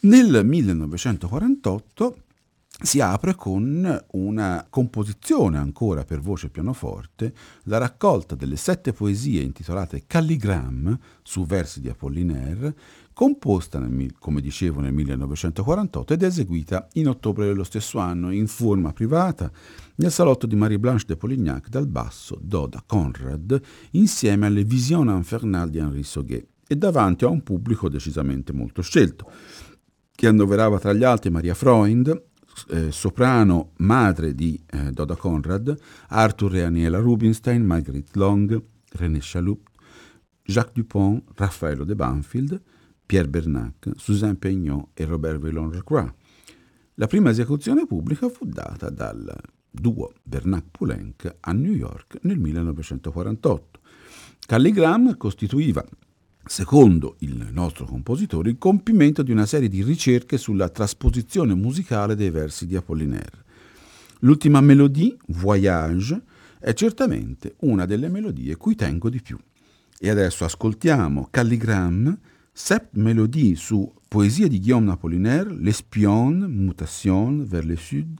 Nel 0.00 0.44
1948 0.44 2.16
si 2.82 3.00
apre 3.00 3.34
con 3.34 4.04
una 4.12 4.66
composizione 4.68 5.56
ancora 5.56 6.04
per 6.04 6.20
voce 6.20 6.46
e 6.46 6.50
pianoforte, 6.50 7.32
la 7.64 7.78
raccolta 7.78 8.34
delle 8.34 8.56
sette 8.56 8.92
poesie 8.92 9.40
intitolate 9.40 10.04
Calligram 10.06 10.96
su 11.22 11.46
versi 11.46 11.80
di 11.80 11.88
Apollinaire, 11.88 12.76
composta, 13.14 13.78
nel, 13.78 14.12
come 14.18 14.42
dicevo, 14.42 14.80
nel 14.80 14.92
1948 14.92 16.12
ed 16.12 16.22
eseguita 16.22 16.86
in 16.92 17.08
ottobre 17.08 17.46
dello 17.46 17.64
stesso 17.64 17.98
anno 17.98 18.30
in 18.30 18.46
forma 18.46 18.92
privata 18.92 19.50
nel 19.94 20.12
salotto 20.12 20.46
di 20.46 20.54
Marie-Blanche 20.54 21.06
de 21.06 21.16
Polignac 21.16 21.68
dal 21.68 21.86
basso 21.86 22.38
Doda 22.38 22.82
Conrad 22.86 23.58
insieme 23.92 24.44
alle 24.44 24.64
Vision 24.64 25.08
Infernales 25.08 25.70
di 25.70 25.78
Henri 25.78 26.02
Sauguet 26.02 26.46
e 26.68 26.76
davanti 26.76 27.24
a 27.24 27.28
un 27.28 27.42
pubblico 27.42 27.88
decisamente 27.88 28.52
molto 28.52 28.82
scelto 28.82 29.30
che 30.16 30.26
annoverava 30.26 30.80
tra 30.80 30.92
gli 30.92 31.04
altri 31.04 31.30
Maria 31.30 31.54
Freund, 31.54 32.22
eh, 32.70 32.90
soprano 32.90 33.72
madre 33.76 34.34
di 34.34 34.60
eh, 34.70 34.90
Doda 34.90 35.14
Conrad, 35.14 35.78
Arthur 36.08 36.56
e 36.56 36.62
Aniela 36.62 36.98
Rubinstein, 36.98 37.64
Marguerite 37.64 38.18
Long, 38.18 38.60
René 38.92 39.18
Chaloup, 39.20 39.68
Jacques 40.42 40.74
Dupont, 40.74 41.22
Raffaello 41.34 41.84
de 41.84 41.94
Banfield, 41.94 42.60
Pierre 43.04 43.28
Bernac, 43.28 43.90
Suzanne 43.96 44.36
Peignot 44.36 44.88
e 44.94 45.04
Robert 45.04 45.38
Villon-Lacroix. 45.38 46.12
La 46.94 47.06
prima 47.06 47.30
esecuzione 47.30 47.86
pubblica 47.86 48.28
fu 48.30 48.46
data 48.46 48.88
dal 48.88 49.30
duo 49.70 50.14
Bernac-Poulenc 50.22 51.36
a 51.40 51.52
New 51.52 51.74
York 51.74 52.20
nel 52.22 52.38
1948. 52.38 53.80
Calligram 54.46 55.16
costituiva 55.18 55.84
secondo 56.46 57.16
il 57.20 57.48
nostro 57.50 57.84
compositore, 57.84 58.50
il 58.50 58.58
compimento 58.58 59.22
di 59.22 59.32
una 59.32 59.46
serie 59.46 59.68
di 59.68 59.82
ricerche 59.82 60.38
sulla 60.38 60.68
trasposizione 60.68 61.54
musicale 61.54 62.14
dei 62.14 62.30
versi 62.30 62.66
di 62.66 62.76
Apollinaire. 62.76 63.44
L'ultima 64.20 64.60
melodie, 64.60 65.16
Voyage, 65.28 66.22
è 66.58 66.72
certamente 66.72 67.56
una 67.60 67.84
delle 67.84 68.08
melodie 68.08 68.56
cui 68.56 68.74
tengo 68.74 69.10
di 69.10 69.20
più. 69.20 69.38
E 69.98 70.08
adesso 70.08 70.44
ascoltiamo 70.44 71.28
Calligram, 71.30 72.16
sept 72.52 72.96
melodie 72.96 73.56
su 73.56 73.92
poesie 74.08 74.48
di 74.48 74.58
Guillaume 74.58 74.92
Apollinaire, 74.92 75.54
L'Espion, 75.58 76.46
Mutation, 76.48 77.44
Vers 77.44 77.66
le 77.66 77.76
Sud, 77.76 78.18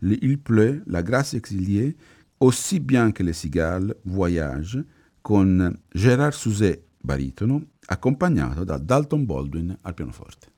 Il 0.00 0.38
pleut, 0.38 0.82
La 0.86 1.02
grâce 1.02 1.34
exiliée, 1.34 1.96
Aussi 2.40 2.78
bien 2.78 3.10
que 3.10 3.24
les 3.24 3.32
cigales, 3.32 3.96
Voyage, 4.04 4.84
con 5.22 5.76
Gérard 5.92 6.34
Souzet 6.34 6.87
baritono, 7.00 7.62
accompagnato 7.86 8.64
da 8.64 8.78
Dalton 8.78 9.24
Baldwin 9.24 9.76
al 9.82 9.94
pianoforte. 9.94 10.56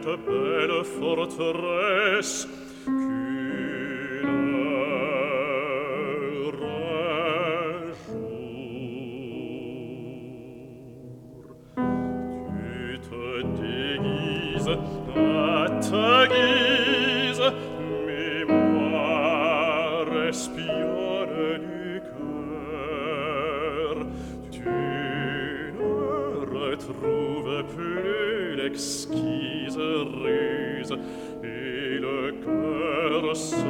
cette 0.00 0.16
belle 0.18 0.84
forteresse 0.84 2.48
rosso 33.30 33.69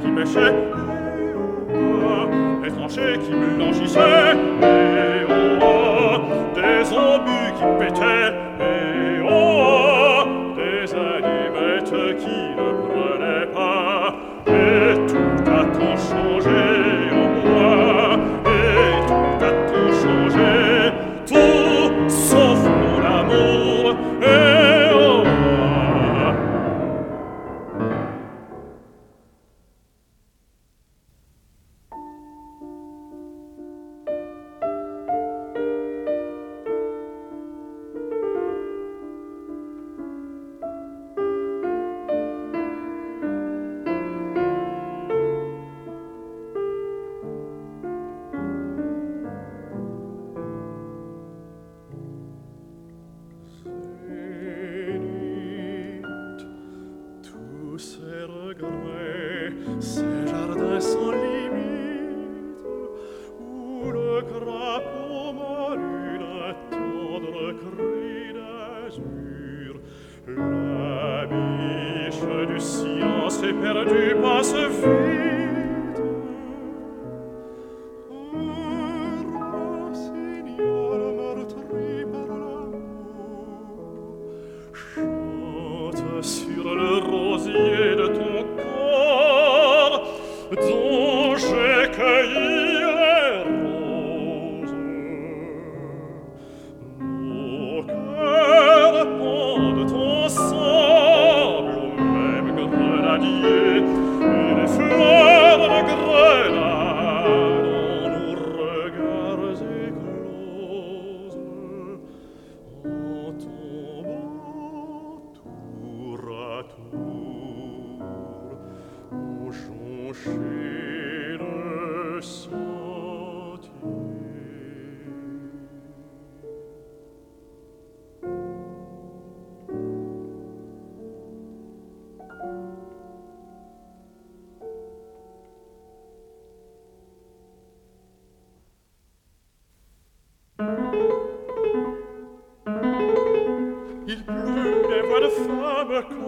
qui 0.00 0.10
pêchaient, 0.10 0.54
et 0.54 1.72
oh, 1.74 2.28
ah, 2.64 2.88
qui 3.18 3.32
blanchissaient, 3.56 4.34
et 4.62 5.26
oh, 5.28 6.18
des 6.54 6.92
obus 6.92 7.52
qui 7.56 7.64
pétaient, 7.78 8.41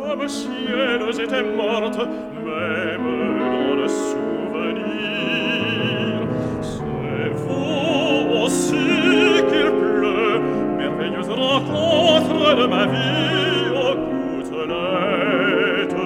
Ah, 0.07 0.15
ma 0.17 0.29
cielo, 0.29 1.11
j'étais 1.13 1.43
morte, 1.43 1.99
même 1.99 3.39
dans 3.39 3.75
le 3.75 3.89
souvenir. 3.89 4.85
C'est 6.61 7.31
vous 7.33 8.45
aussi 8.45 8.87
qu'il 9.49 9.71
pleut, 9.73 10.41
merveilleuse 10.77 11.31
rencontre 11.31 12.55
de 12.55 12.67
ma 12.67 12.85
vie, 12.87 13.73
oh, 13.75 13.95
coutelettes. 14.43 15.97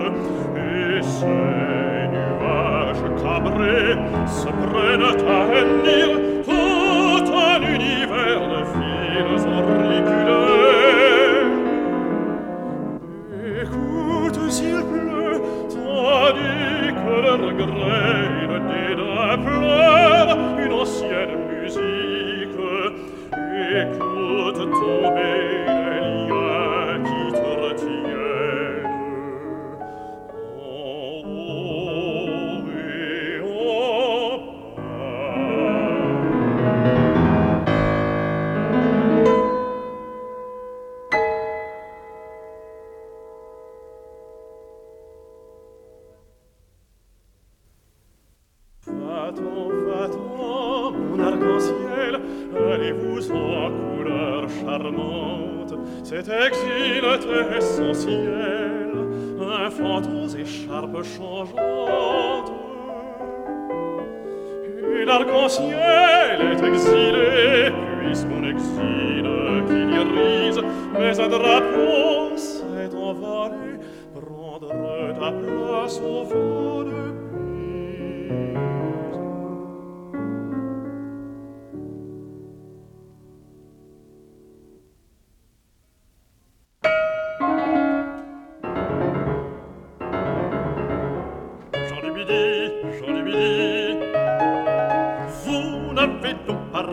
Et 0.56 1.02
ces 1.02 2.08
nuages 2.14 3.06
cabrés 3.20 3.96
se 4.26 4.46
prennent 4.46 4.87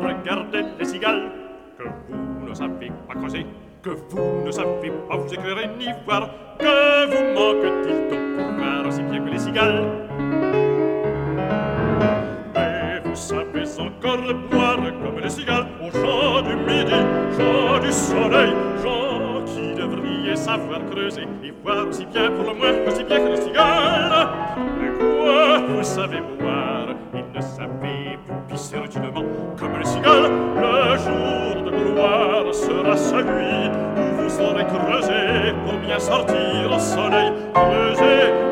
regardez 0.02 0.64
les 0.80 0.86
cigales 0.86 1.32
que 1.78 1.84
vous 2.10 2.48
ne 2.48 2.54
savez 2.54 2.92
pas 3.08 3.16
creuser, 3.16 3.46
que 3.84 3.90
vous 3.90 4.46
ne 4.46 4.52
savez 4.52 4.92
pas 5.08 5.18
vous 5.18 5.34
éclairer 5.34 5.70
ni 5.78 5.88
voir, 6.06 6.30
que 6.58 7.06
vous 7.08 7.26
manque-t-il 7.34 8.10
donc 8.10 8.38
pour 8.38 8.52
voir 8.58 8.88
aussi 8.88 9.04
bien 9.04 9.20
que 9.20 9.30
les 9.30 9.40
cigales? 9.40 9.84
Mais 12.56 13.02
vous 13.04 13.16
savez 13.16 13.64
encore 13.80 14.34
boire 14.50 14.78
comme 15.02 15.20
les 15.22 15.30
cigales 15.30 15.68
au 15.82 15.92
chant 15.92 16.42
du 16.42 16.56
midi, 16.56 17.00
chant 17.38 17.80
du 17.80 17.92
soleil, 17.92 18.54
chant 18.82 19.44
qui 19.46 19.74
devriez 19.76 20.36
savoir 20.36 20.80
creuser 20.92 21.28
et 21.44 21.54
voir 21.64 21.88
aussi 21.88 22.06
bien 22.06 22.32
pour 22.32 22.46
le 22.52 22.58
moins, 22.58 22.74
aussi 22.88 23.04
bien 23.04 23.20
que 23.20 23.30
les 23.30 23.42
cigales. 23.42 24.28
Mais 24.80 24.92
quoi 24.98 25.60
vous 25.68 25.84
savez-vous 25.84 26.35
sera 32.86 32.98
celui 32.98 33.70
où 33.98 34.16
vous 34.18 34.42
aurez 34.42 34.66
creusé 34.66 35.54
pour 35.64 35.80
bien 35.80 36.00
sortir 36.00 36.72
au 36.72 36.80
soleil. 36.80 37.32
Creusé, 37.54 38.45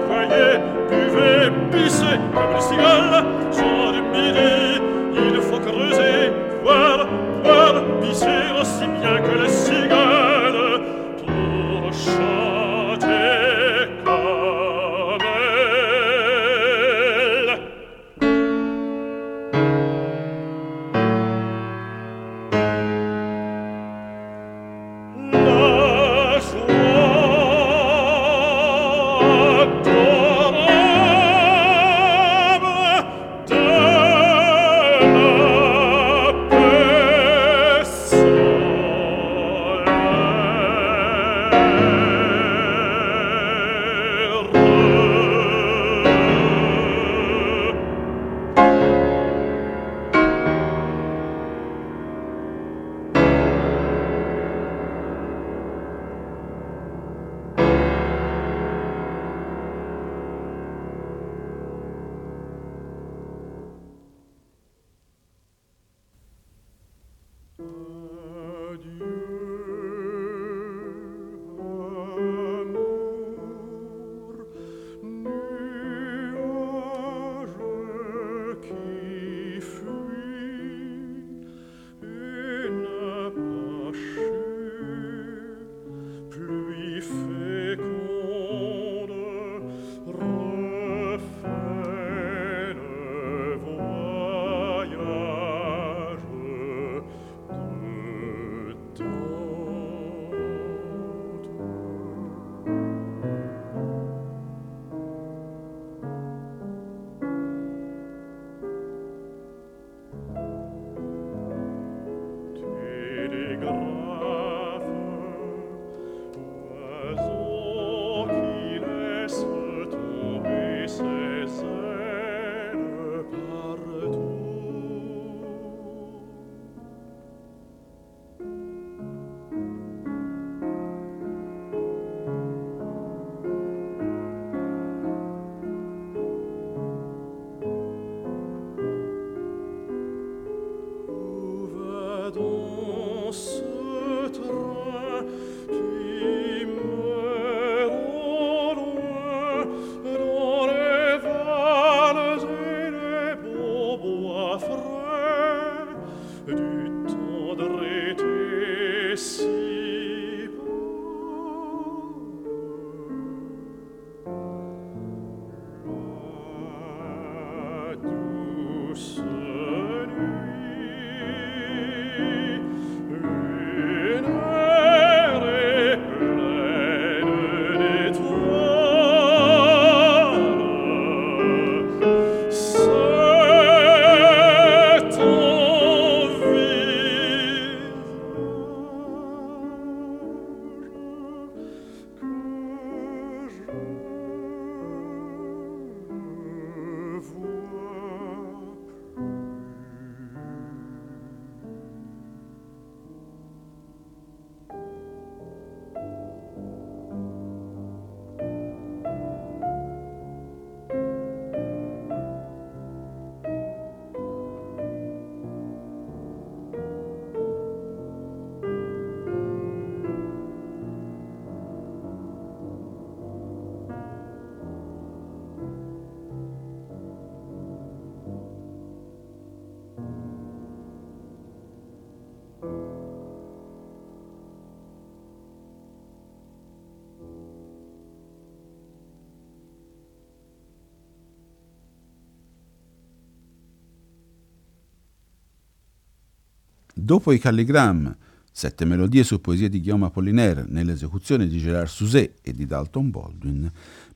Dopo 247.04 247.34
i 247.34 247.38
Calligram, 247.38 248.16
sette 248.50 248.86
melodie 248.86 249.26
su 249.26 249.42
poesie 249.42 249.68
di 249.68 249.80
Guillaume 249.80 250.06
Apollinaire 250.06 250.64
nell'esecuzione 250.66 251.48
di 251.48 251.58
Gérard 251.58 251.90
Souzet 251.90 252.38
e 252.42 252.54
di 252.54 252.66
Dalton 252.66 253.10
Baldwin, 253.10 253.70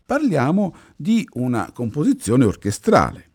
parliamo 0.05 0.73
di 0.95 1.27
una 1.33 1.69
composizione 1.73 2.45
orchestrale, 2.45 3.31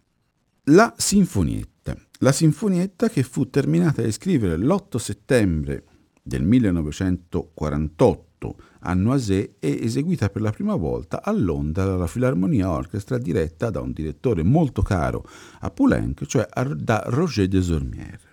la 0.70 0.94
Sinfonietta. 0.96 1.94
La 2.20 2.32
Sinfonietta 2.32 3.11
che 3.11 3.22
fu 3.22 3.50
terminata 3.50 4.00
di 4.00 4.11
scrivere 4.11 4.57
l'8 4.57 4.96
settembre 4.96 5.84
del 6.22 6.44
1948 6.44 8.57
a 8.80 8.94
Noisy 8.94 9.57
e 9.59 9.80
eseguita 9.82 10.30
per 10.30 10.40
la 10.40 10.50
prima 10.50 10.76
volta 10.76 11.22
a 11.22 11.30
Londra 11.30 11.84
dalla 11.84 12.07
Filarmonia 12.07 12.70
Orchestra 12.70 13.18
diretta 13.18 13.68
da 13.68 13.82
un 13.82 13.92
direttore 13.92 14.42
molto 14.42 14.80
caro 14.80 15.28
a 15.61 15.70
Poulenc, 15.70 16.24
cioè 16.24 16.48
da 16.74 17.05
Roger 17.09 17.46
Desormières. 17.46 18.32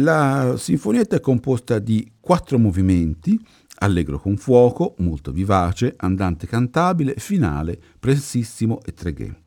La 0.00 0.54
sinfonietta 0.56 1.16
è 1.16 1.20
composta 1.20 1.80
di 1.80 2.08
quattro 2.20 2.56
movimenti, 2.56 3.36
allegro 3.78 4.20
con 4.20 4.36
fuoco, 4.36 4.94
molto 4.98 5.32
vivace, 5.32 5.94
andante 5.96 6.46
cantabile, 6.46 7.14
finale, 7.16 7.76
prensissimo 7.98 8.80
e 8.84 8.92
treghe. 8.92 9.42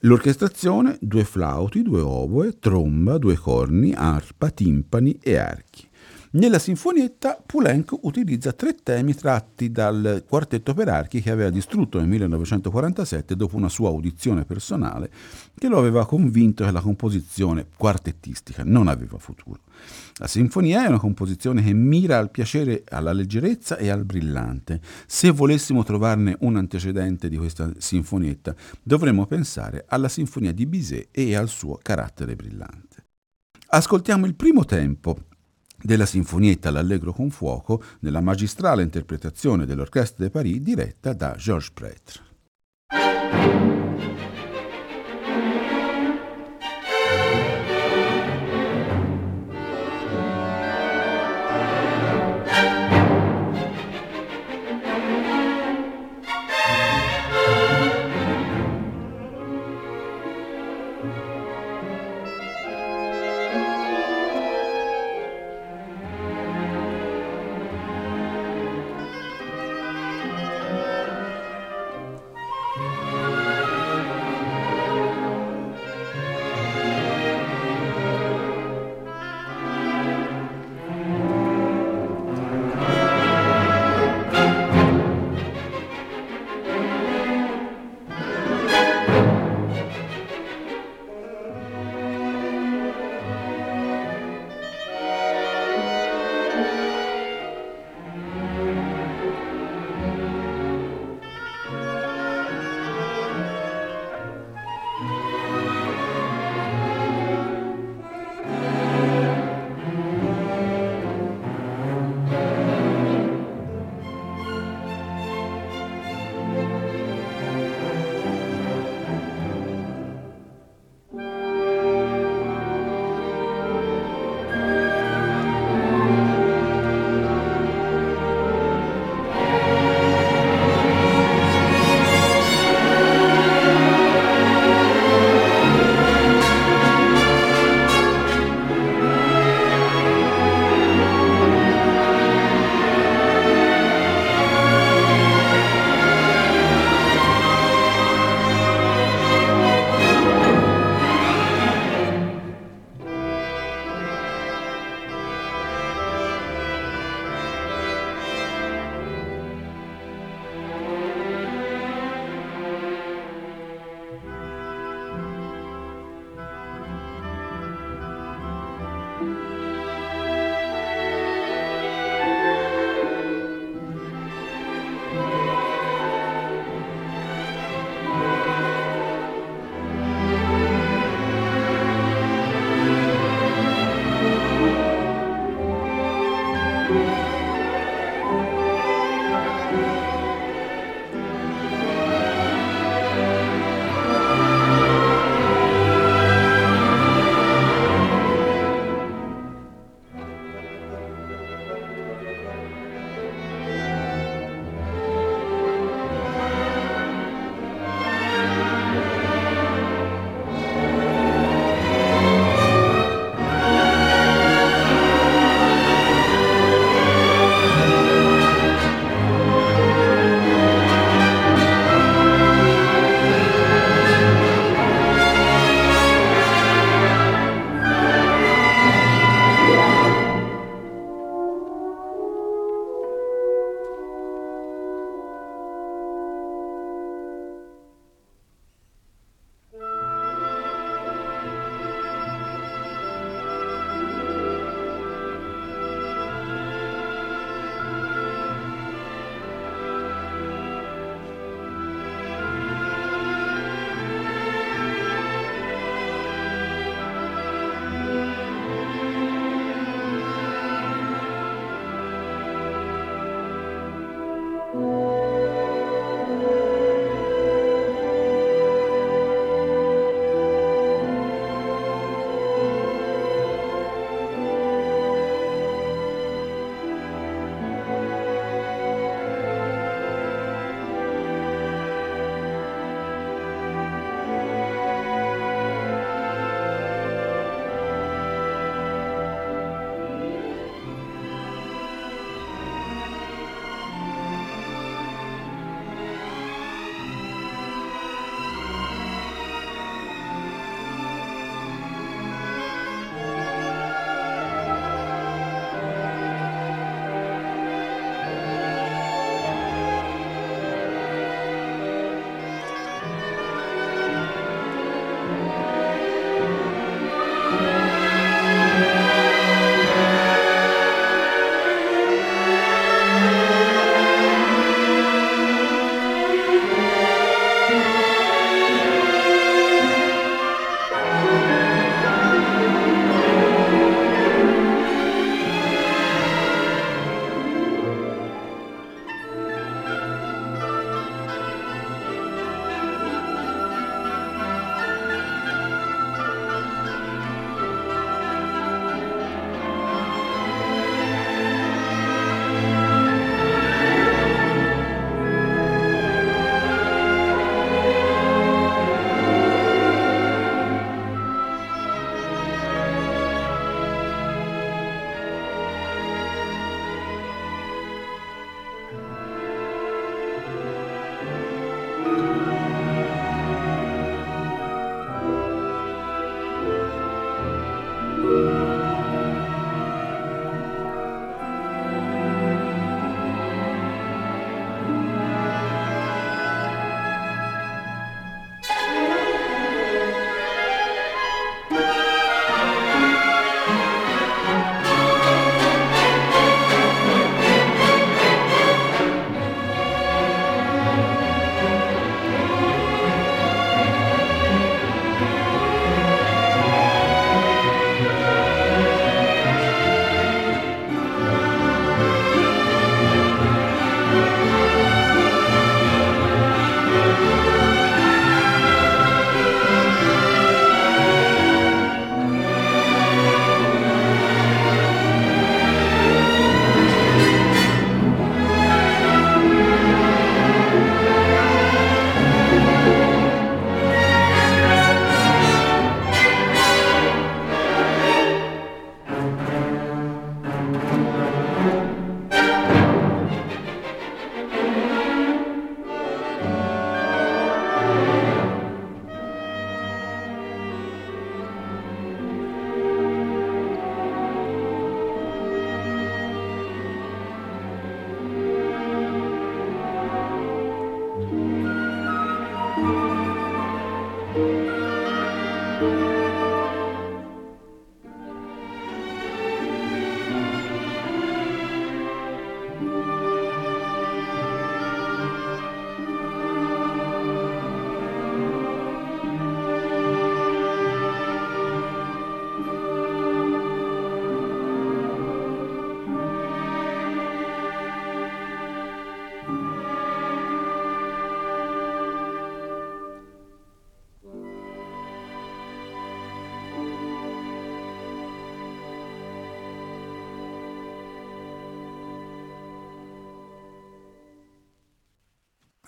L'orchestrazione, 0.00 0.96
due 1.00 1.24
flauti, 1.24 1.82
due 1.82 2.00
oboe, 2.00 2.58
tromba, 2.58 3.18
due 3.18 3.36
corni, 3.36 3.92
arpa, 3.92 4.48
timpani 4.48 5.18
e 5.20 5.36
archi. 5.36 5.85
Nella 6.36 6.58
sinfonietta 6.58 7.42
Poulenc 7.46 7.96
utilizza 8.02 8.52
tre 8.52 8.74
temi 8.74 9.14
tratti 9.14 9.70
dal 9.70 10.22
quartetto 10.28 10.74
per 10.74 10.90
archi 10.90 11.22
che 11.22 11.30
aveva 11.30 11.48
distrutto 11.48 11.98
nel 11.98 12.08
1947 12.08 13.34
dopo 13.34 13.56
una 13.56 13.70
sua 13.70 13.88
audizione 13.88 14.44
personale 14.44 15.10
che 15.56 15.66
lo 15.68 15.78
aveva 15.78 16.04
convinto 16.04 16.62
che 16.62 16.72
la 16.72 16.82
composizione 16.82 17.68
quartettistica 17.74 18.64
non 18.66 18.86
aveva 18.88 19.16
futuro. 19.16 19.60
La 20.16 20.26
sinfonia 20.26 20.84
è 20.84 20.88
una 20.88 20.98
composizione 20.98 21.62
che 21.62 21.72
mira 21.72 22.18
al 22.18 22.30
piacere, 22.30 22.84
alla 22.86 23.14
leggerezza 23.14 23.78
e 23.78 23.88
al 23.88 24.04
brillante. 24.04 24.82
Se 25.06 25.30
volessimo 25.30 25.84
trovarne 25.84 26.36
un 26.40 26.56
antecedente 26.56 27.30
di 27.30 27.38
questa 27.38 27.72
sinfonietta, 27.78 28.54
dovremmo 28.82 29.24
pensare 29.24 29.86
alla 29.88 30.10
sinfonia 30.10 30.52
di 30.52 30.66
Bizet 30.66 31.08
e 31.12 31.34
al 31.34 31.48
suo 31.48 31.78
carattere 31.80 32.36
brillante. 32.36 33.04
Ascoltiamo 33.68 34.26
il 34.26 34.34
primo 34.34 34.64
tempo 34.66 35.16
della 35.86 36.04
sinfonietta 36.04 36.70
L'Allegro 36.70 37.14
con 37.14 37.30
fuoco 37.30 37.82
nella 38.00 38.20
magistrale 38.20 38.82
interpretazione 38.82 39.64
dell'Orchestre 39.64 40.24
de 40.24 40.30
Paris 40.30 40.60
diretta 40.60 41.14
da 41.14 41.34
Georges 41.38 41.70
Prêtre. 41.70 43.74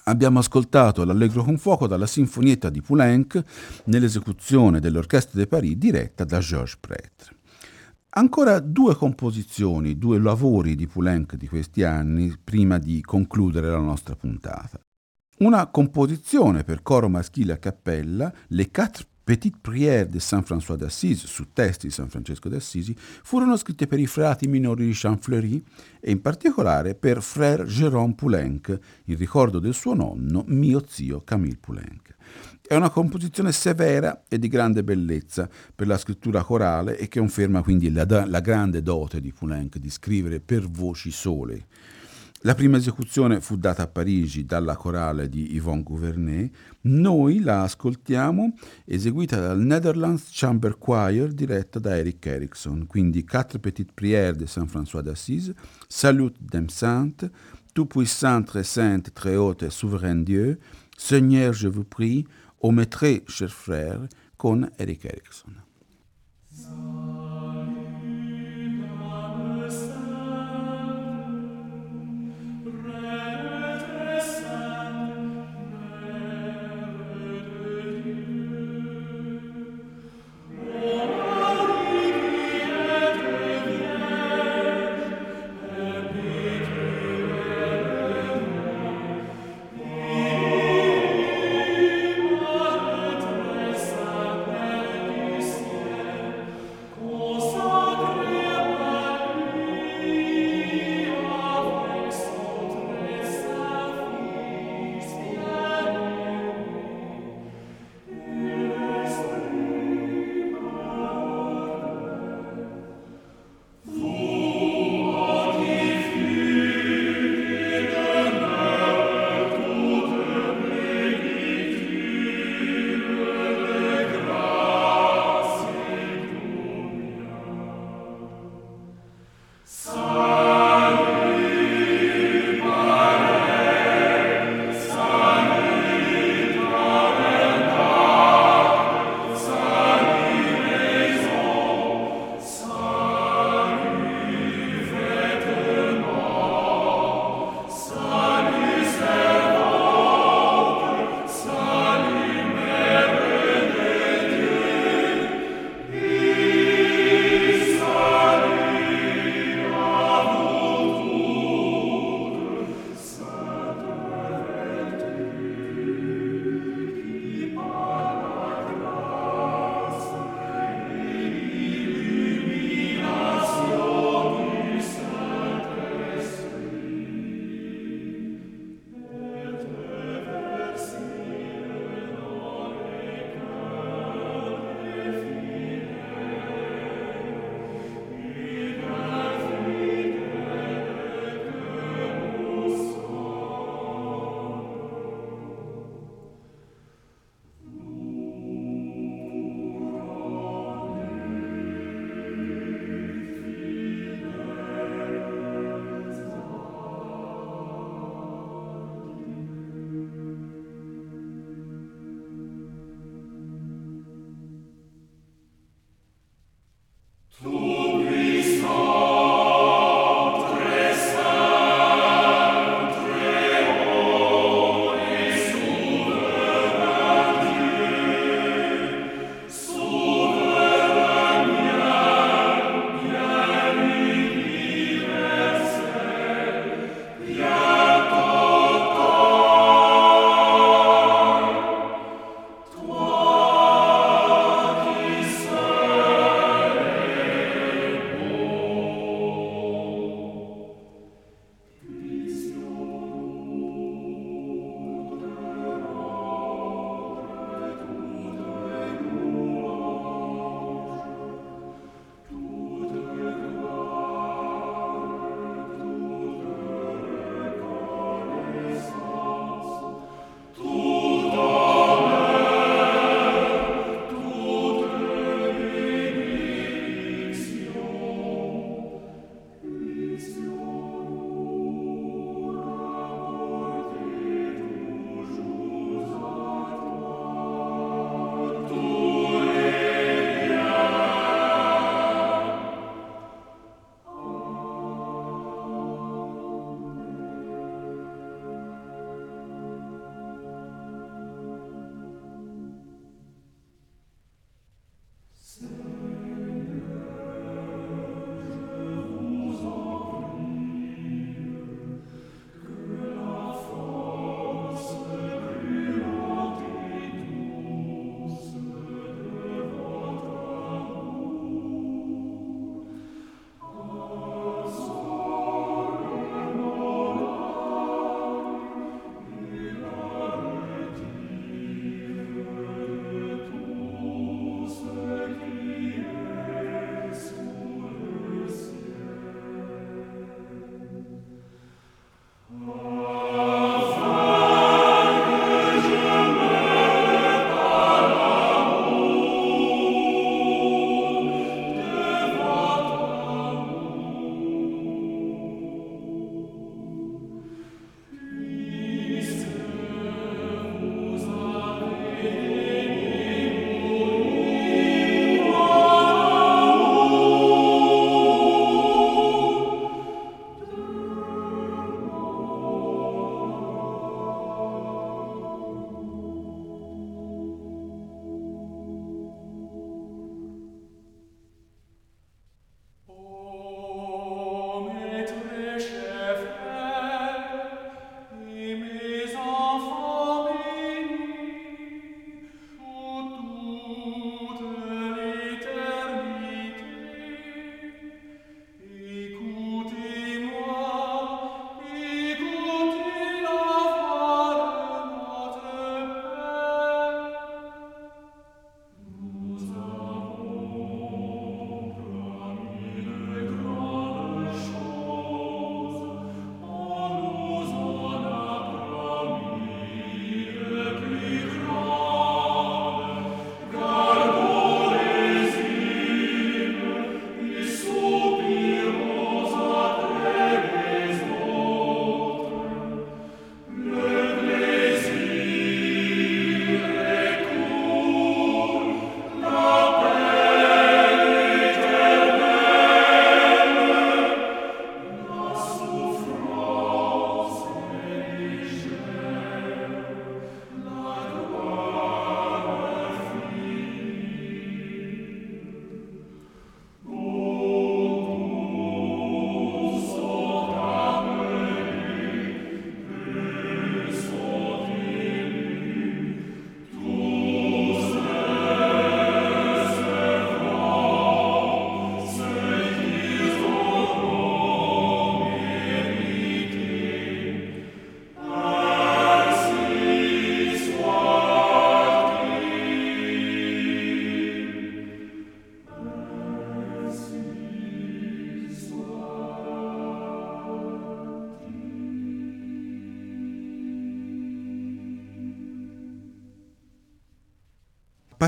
Abbiamo 0.09 0.39
ascoltato 0.39 1.05
l'Allegro 1.05 1.45
con 1.45 1.59
fuoco 1.59 1.87
dalla 1.87 2.07
Sinfonietta 2.07 2.71
di 2.71 2.81
Poulenc 2.81 3.43
nell'esecuzione 3.85 4.81
dell'Orchestra 4.81 5.39
de 5.39 5.47
Paris 5.47 5.77
diretta 5.77 6.25
da 6.25 6.39
Georges 6.39 6.79
Prêtre. 6.81 7.37
Ancora 8.13 8.59
due 8.61 8.97
composizioni, 8.97 9.99
due 9.99 10.19
lavori 10.19 10.77
di 10.77 10.87
Poulenc 10.87 11.35
di 11.35 11.47
questi 11.47 11.83
anni 11.83 12.35
prima 12.43 12.79
di 12.79 13.03
concludere 13.03 13.69
la 13.69 13.81
nostra 13.81 14.17
puntata. 14.17 14.81
Una 15.41 15.67
composizione 15.67 16.65
per 16.65 16.81
coro 16.83 17.11
maschile 17.11 17.53
a 17.53 17.59
cappella, 17.59 18.33
Le 18.47 18.71
Quatre 18.71 19.05
Petite 19.29 19.59
prière 19.61 20.09
de 20.09 20.21
Saint 20.21 20.41
François 20.41 20.79
d'Assise 20.79 21.27
su 21.27 21.53
testi 21.53 21.89
di 21.89 21.93
San 21.93 22.09
Francesco 22.09 22.49
d'Assisi 22.49 22.97
furono 22.97 23.59
scritte 23.59 23.87
per 23.87 23.99
i 23.99 24.07
frati 24.07 24.49
minori 24.49 24.87
di 24.87 24.93
Champfleury 24.95 25.63
e 26.01 26.11
in 26.11 26.23
particolare 26.23 26.95
per 26.95 27.21
Frère 27.21 27.65
Jérôme 27.65 28.15
Poulenc, 28.15 28.79
in 29.05 29.17
ricordo 29.19 29.59
del 29.59 29.75
suo 29.75 29.93
nonno, 29.93 30.45
mio 30.47 30.83
zio 30.89 31.21
Camille 31.25 31.59
Poulenc. 31.61 32.15
È 32.67 32.75
una 32.75 32.89
composizione 32.89 33.53
severa 33.53 34.25
e 34.31 34.39
di 34.39 34.49
grande 34.49 34.83
bellezza 34.83 35.47
per 35.75 35.87
la 35.87 35.99
scrittura 35.99 36.43
corale 36.43 36.97
e 36.97 37.09
che 37.09 37.19
conferma 37.19 37.63
quindi 37.63 37.93
la, 37.93 38.07
la 38.27 38.41
grande 38.41 38.81
dote 38.81 39.21
di 39.21 39.31
Poulenc 39.31 39.77
di 39.77 39.91
scrivere 39.91 40.41
per 40.41 40.67
voci 40.67 41.11
sole 41.11 41.67
la 42.43 42.55
prima 42.55 42.77
esecuzione 42.77 43.41
fu 43.41 43.57
data 43.57 43.83
a 43.83 43.87
Parigi 43.89 44.45
dalla 44.45 44.77
corale 44.77 45.29
di 45.29 45.55
Yvonne 45.57 45.83
Gouvernet. 45.83 46.55
Noi 46.83 47.41
la 47.41 47.63
ascoltiamo 47.63 48.55
eseguita 48.85 49.41
dal 49.41 49.59
Netherlands 49.59 50.29
Chamber 50.31 50.79
Choir 50.79 51.33
diretta 51.33 51.81
da 51.81 51.97
Eric 51.97 52.27
Erickson. 52.27 52.87
Quindi 52.87 53.25
Quatre 53.25 53.59
petites 53.59 53.93
prières 53.93 54.37
de 54.37 54.47
Saint 54.47 54.69
François 54.69 55.03
d'Assise, 55.03 55.53
Salut 55.89 56.35
dem 56.39 56.69
Saint, 56.69 57.29
Tout 57.75 57.87
puissant, 57.87 58.45
très 58.45 58.65
saint, 58.65 59.03
très 59.13 59.37
haut 59.37 59.57
et 59.61 59.71
souverain 59.71 60.17
Dieu, 60.17 60.59
Seigneur, 60.97 61.53
je 61.53 61.69
vous 61.69 61.85
prie, 61.85 62.27
au 62.61 62.71
maître, 62.73 63.23
cher 63.29 63.51
frère, 63.51 64.01
con 64.37 64.69
Eric 64.79 65.05
Erickson. 65.05 65.53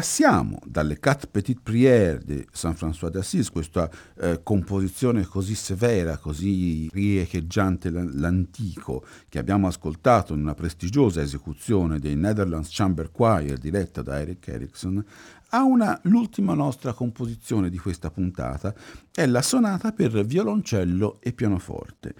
Passiamo 0.01 0.60
dalle 0.71 1.01
Quatre 1.01 1.29
Petites 1.29 1.63
Prières 1.63 2.23
di 2.23 2.47
San 2.53 2.75
François 2.75 3.11
d'Assise, 3.11 3.51
questa 3.51 3.91
eh, 4.17 4.41
composizione 4.45 5.25
così 5.25 5.57
severa, 5.57 6.17
così 6.17 6.89
riecheggiante 6.93 7.91
l'antico, 7.91 9.05
che 9.29 9.41
abbiamo 9.41 9.67
ascoltato 9.67 10.33
in 10.33 10.41
una 10.41 10.55
prestigiosa 10.55 11.21
esecuzione 11.21 11.99
dei 11.99 12.15
Netherlands 12.15 12.69
Chamber 12.71 13.11
Choir 13.11 13.59
diretta 13.59 14.03
da 14.03 14.21
Eric 14.21 14.47
Erickson, 14.47 15.05
a 15.53 15.65
una, 15.65 15.99
l'ultima 16.05 16.55
nostra 16.55 16.93
composizione 16.93 17.69
di 17.71 17.79
questa 17.79 18.09
puntata 18.09 18.73
è 19.13 19.27
la 19.27 19.43
sonata 19.43 19.91
per 19.91 20.25
violoncello 20.25 21.19
e 21.21 21.33
pianoforte. 21.33 22.15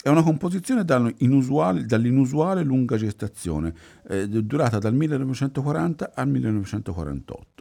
È 0.00 0.08
una 0.08 0.22
composizione 0.22 0.84
dall'inusuale 0.84 2.62
lunga 2.62 2.96
gestazione, 2.96 3.74
eh, 4.06 4.28
durata 4.28 4.78
dal 4.78 4.94
1940 4.94 6.12
al 6.14 6.28
1948 6.28 7.55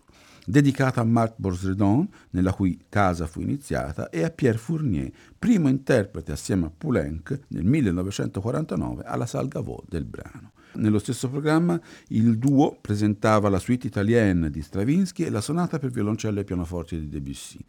dedicata 0.45 1.01
a 1.01 1.03
Marc 1.05 1.33
Borsredon, 1.37 2.07
nella 2.31 2.53
cui 2.53 2.79
casa 2.89 3.27
fu 3.27 3.41
iniziata, 3.41 4.09
e 4.09 4.23
a 4.23 4.29
Pierre 4.29 4.57
Fournier, 4.57 5.11
primo 5.37 5.67
interprete 5.67 6.31
assieme 6.31 6.65
a 6.65 6.71
Poulenc 6.75 7.39
nel 7.49 7.65
1949 7.65 9.03
alla 9.03 9.25
Salgavò 9.25 9.81
del 9.87 10.05
brano. 10.05 10.51
Nello 10.75 10.99
stesso 10.99 11.29
programma 11.29 11.79
il 12.09 12.37
duo 12.37 12.77
presentava 12.79 13.49
la 13.49 13.59
suite 13.59 13.87
italienne 13.87 14.49
di 14.49 14.61
Stravinsky 14.61 15.23
e 15.23 15.29
la 15.29 15.41
sonata 15.41 15.79
per 15.79 15.89
violoncello 15.89 16.39
e 16.39 16.43
pianoforte 16.43 16.99
di 16.99 17.07
Debussy. 17.07 17.59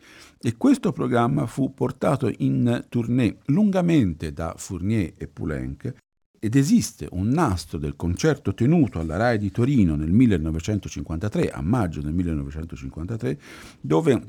E 0.41 0.57
questo 0.57 0.93
programma 0.93 1.47
fu 1.47 1.73
portato 1.73 2.31
in 2.39 2.85
tournée 2.89 3.39
lungamente 3.47 4.33
da 4.33 4.55
Fournier 4.57 5.13
e 5.17 5.29
Poulenc 5.29 5.95
ed 6.39 6.55
esiste 6.55 7.09
un 7.13 7.29
nastro 7.29 7.79
del 7.79 7.97
concerto 7.97 8.55
tenuto 8.55 8.99
alla 8.99 9.17
RAI 9.17 9.39
di 9.39 9.51
Torino 9.51 9.97
nel 9.97 10.13
1953, 10.13 11.51
a 11.51 11.63
maggio 11.63 12.01
del 12.01 12.15
1953, 12.15 13.39
dove 13.81 14.23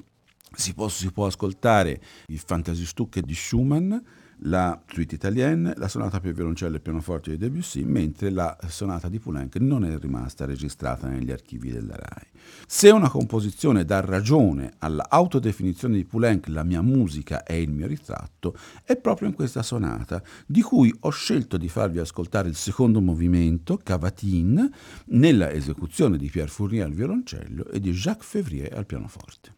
si 0.55 0.73
può, 0.73 0.87
si 0.87 1.11
può 1.11 1.25
ascoltare 1.25 2.01
il 2.27 2.39
Fantasiestucke 2.39 3.21
di 3.21 3.35
Schumann, 3.35 3.95
la 4.41 4.81
suite 4.87 5.15
italienne, 5.15 5.73
la 5.77 5.87
sonata 5.87 6.19
per 6.19 6.33
violoncello 6.33 6.75
e 6.75 6.79
pianoforte 6.79 7.31
di 7.31 7.37
Debussy, 7.37 7.83
mentre 7.83 8.29
la 8.29 8.55
sonata 8.67 9.09
di 9.09 9.19
Poulenc 9.19 9.55
non 9.57 9.83
è 9.83 9.97
rimasta 9.97 10.45
registrata 10.45 11.07
negli 11.07 11.31
archivi 11.31 11.71
della 11.71 11.95
RAI. 11.95 12.25
Se 12.65 12.89
una 12.89 13.09
composizione 13.09 13.85
dà 13.85 13.99
ragione 13.99 14.73
all'autodefinizione 14.79 15.95
di 15.95 16.05
Poulenc, 16.05 16.47
la 16.47 16.63
mia 16.63 16.81
musica 16.81 17.43
è 17.43 17.53
il 17.53 17.71
mio 17.71 17.87
ritratto, 17.87 18.55
è 18.83 18.95
proprio 18.95 19.27
in 19.27 19.33
questa 19.33 19.63
sonata, 19.63 20.21
di 20.45 20.61
cui 20.61 20.93
ho 21.01 21.09
scelto 21.09 21.57
di 21.57 21.69
farvi 21.69 21.99
ascoltare 21.99 22.47
il 22.47 22.55
secondo 22.55 23.01
movimento, 23.01 23.79
Cavatin, 23.81 24.69
nella 25.05 25.51
esecuzione 25.51 26.17
di 26.17 26.29
Pierre 26.29 26.51
Fournier 26.51 26.85
al 26.85 26.93
violoncello 26.93 27.67
e 27.69 27.79
di 27.79 27.91
Jacques 27.91 28.27
Février 28.27 28.73
al 28.77 28.85
pianoforte. 28.85 29.56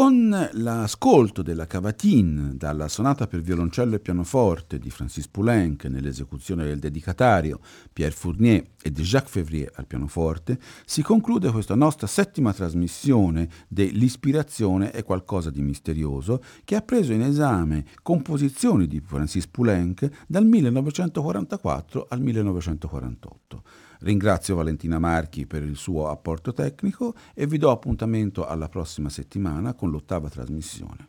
Con 0.00 0.48
l'ascolto 0.52 1.42
della 1.42 1.66
cavatine 1.66 2.52
dalla 2.54 2.86
sonata 2.86 3.26
per 3.26 3.40
violoncello 3.40 3.96
e 3.96 3.98
pianoforte 3.98 4.78
di 4.78 4.90
Francis 4.90 5.26
Poulenc 5.26 5.86
nell'esecuzione 5.86 6.62
del 6.62 6.78
dedicatario 6.78 7.58
Pierre 7.92 8.14
Fournier 8.14 8.64
e 8.80 8.92
di 8.92 9.02
Jacques 9.02 9.32
Février 9.32 9.72
al 9.74 9.88
pianoforte, 9.88 10.56
si 10.86 11.02
conclude 11.02 11.50
questa 11.50 11.74
nostra 11.74 12.06
settima 12.06 12.52
trasmissione 12.52 13.48
dell'Ispirazione 13.66 14.92
è 14.92 15.02
qualcosa 15.02 15.50
di 15.50 15.62
misterioso 15.62 16.44
che 16.62 16.76
ha 16.76 16.82
preso 16.82 17.12
in 17.12 17.22
esame 17.22 17.84
composizioni 18.00 18.86
di 18.86 19.00
Francis 19.00 19.48
Poulenc 19.48 20.08
dal 20.28 20.46
1944 20.46 22.06
al 22.08 22.20
1948. 22.20 23.87
Ringrazio 24.00 24.54
Valentina 24.54 24.98
Marchi 24.98 25.46
per 25.46 25.62
il 25.62 25.76
suo 25.76 26.08
apporto 26.08 26.52
tecnico 26.52 27.14
e 27.34 27.46
vi 27.46 27.58
do 27.58 27.70
appuntamento 27.70 28.46
alla 28.46 28.68
prossima 28.68 29.08
settimana 29.08 29.74
con 29.74 29.90
l'ottava 29.90 30.28
trasmissione. 30.28 31.08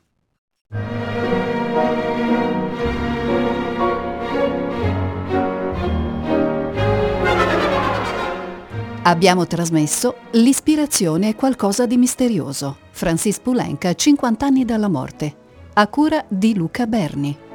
Abbiamo 9.03 9.47
trasmesso 9.47 10.15
L'ispirazione 10.33 11.29
è 11.29 11.35
qualcosa 11.35 11.87
di 11.87 11.97
misterioso. 11.97 12.77
Francis 12.91 13.39
Poulenc, 13.39 13.95
50 13.95 14.45
anni 14.45 14.65
dalla 14.65 14.87
morte. 14.87 15.35
A 15.73 15.87
cura 15.87 16.23
di 16.27 16.53
Luca 16.55 16.85
Berni. 16.85 17.48